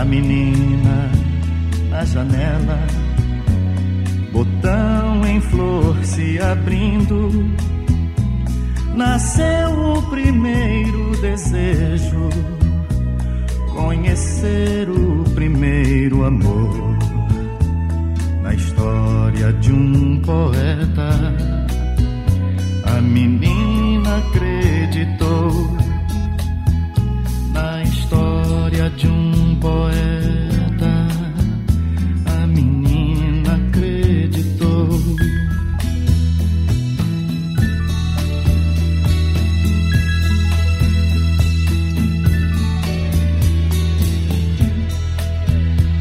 A 0.02 0.06
menina 0.06 1.12
na 1.92 2.04
janela 2.04 2.80
botão 4.32 5.24
em 5.28 5.40
flor 5.40 5.96
se 6.04 6.40
abrindo. 6.40 7.30
Nasceu 8.96 9.70
o 9.70 10.02
primeiro 10.10 11.12
desejo, 11.22 12.30
conhecer 13.76 14.90
o 14.90 15.24
primeiro 15.36 16.26
amor. 16.26 16.98
Na 18.42 18.56
história 18.56 19.54
de 19.54 19.72
um 19.72 20.20
poeta, 20.22 21.36
a 22.86 23.02
menina 23.02 24.18
acreditou. 24.18 25.91
História 28.52 28.90
de 28.90 29.08
um 29.08 29.56
poeta, 29.62 31.08
a 32.26 32.48
menina 32.48 33.54
acreditou. 33.54 34.90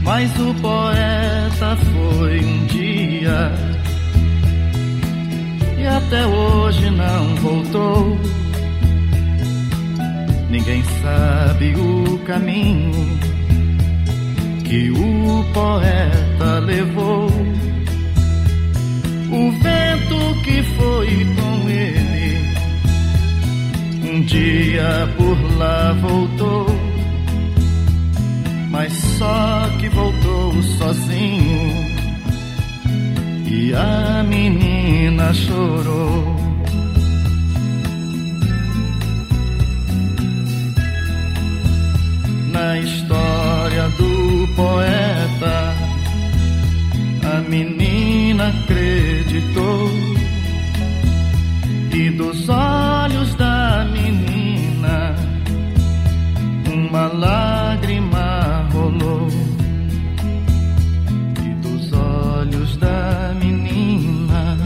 Mas 0.03 0.29
o 0.41 0.53
poeta 0.55 1.77
foi 1.93 2.45
um 2.45 2.67
dia 2.67 3.53
e 5.79 5.87
até 5.87 6.27
hoje 6.27 6.91
não 6.91 7.37
voltou. 7.37 8.40
Ninguém 10.51 10.83
sabe 11.01 11.75
o 11.77 12.19
caminho 12.27 13.19
que 14.65 14.91
o 14.91 15.45
poeta 15.55 16.59
levou. 16.59 17.27
O 19.31 19.53
vento 19.53 20.43
que 20.43 20.63
foi 20.77 21.07
com 21.37 21.69
ele 21.69 22.11
um 24.13 24.23
dia 24.23 25.09
por 25.17 25.57
lá 25.57 25.93
voltou, 25.93 26.67
mas 28.71 28.93
só 28.93 29.69
que 29.79 29.89
voltou 29.89 30.61
sozinho 30.63 31.91
e 33.47 33.73
a 33.73 34.25
menina 34.25 35.33
chorou. 35.33 36.40
Na 42.61 42.79
história 42.79 43.89
do 43.97 44.47
poeta, 44.55 45.75
a 47.35 47.41
menina 47.49 48.49
acreditou 48.49 49.89
e 51.91 52.11
dos 52.11 52.47
olhos 52.51 53.35
da 53.37 53.87
menina 53.91 55.15
uma 56.71 57.07
lágrima 57.07 58.69
rolou. 58.75 59.29
E 61.43 61.55
dos 61.63 61.93
olhos 61.95 62.77
da 62.77 63.35
menina 63.41 64.59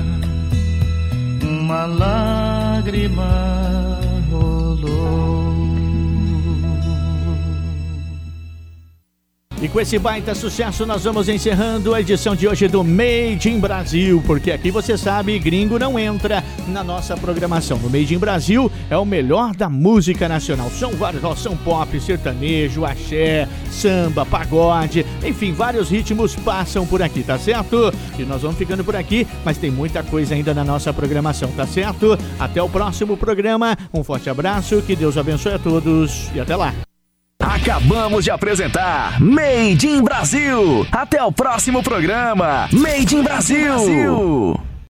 uma 1.40 1.86
lágrima 1.86 3.63
com 9.74 9.80
esse 9.80 9.98
baita 9.98 10.36
sucesso, 10.36 10.86
nós 10.86 11.02
vamos 11.02 11.28
encerrando 11.28 11.96
a 11.96 12.00
edição 12.00 12.36
de 12.36 12.46
hoje 12.46 12.68
do 12.68 12.84
Made 12.84 13.50
in 13.50 13.58
Brasil, 13.58 14.22
porque 14.24 14.52
aqui 14.52 14.70
você 14.70 14.96
sabe, 14.96 15.36
gringo 15.36 15.80
não 15.80 15.98
entra 15.98 16.44
na 16.68 16.84
nossa 16.84 17.16
programação. 17.16 17.76
No 17.78 17.90
Made 17.90 18.14
in 18.14 18.18
Brasil 18.18 18.70
é 18.88 18.96
o 18.96 19.04
melhor 19.04 19.52
da 19.52 19.68
música 19.68 20.28
nacional. 20.28 20.70
São 20.70 20.92
vários, 20.92 21.24
ó, 21.24 21.34
são 21.34 21.56
pop, 21.56 22.00
sertanejo, 22.00 22.84
axé, 22.84 23.48
samba, 23.68 24.24
pagode, 24.24 25.04
enfim, 25.24 25.52
vários 25.52 25.90
ritmos 25.90 26.36
passam 26.36 26.86
por 26.86 27.02
aqui, 27.02 27.24
tá 27.24 27.36
certo? 27.36 27.92
E 28.16 28.22
nós 28.22 28.42
vamos 28.42 28.56
ficando 28.56 28.84
por 28.84 28.94
aqui, 28.94 29.26
mas 29.44 29.58
tem 29.58 29.72
muita 29.72 30.04
coisa 30.04 30.36
ainda 30.36 30.54
na 30.54 30.62
nossa 30.62 30.92
programação, 30.92 31.50
tá 31.50 31.66
certo? 31.66 32.16
Até 32.38 32.62
o 32.62 32.68
próximo 32.68 33.16
programa. 33.16 33.76
Um 33.92 34.04
forte 34.04 34.30
abraço, 34.30 34.80
que 34.82 34.94
Deus 34.94 35.18
abençoe 35.18 35.54
a 35.54 35.58
todos 35.58 36.30
e 36.32 36.38
até 36.38 36.54
lá. 36.54 36.72
Acabamos 37.44 38.24
de 38.24 38.30
apresentar 38.30 39.20
Made 39.20 39.86
in 39.86 40.02
Brasil. 40.02 40.86
Até 40.90 41.22
o 41.22 41.30
próximo 41.30 41.82
programa. 41.82 42.68
Made 42.72 43.14
in 43.14 43.22
Brasil. 43.22 44.58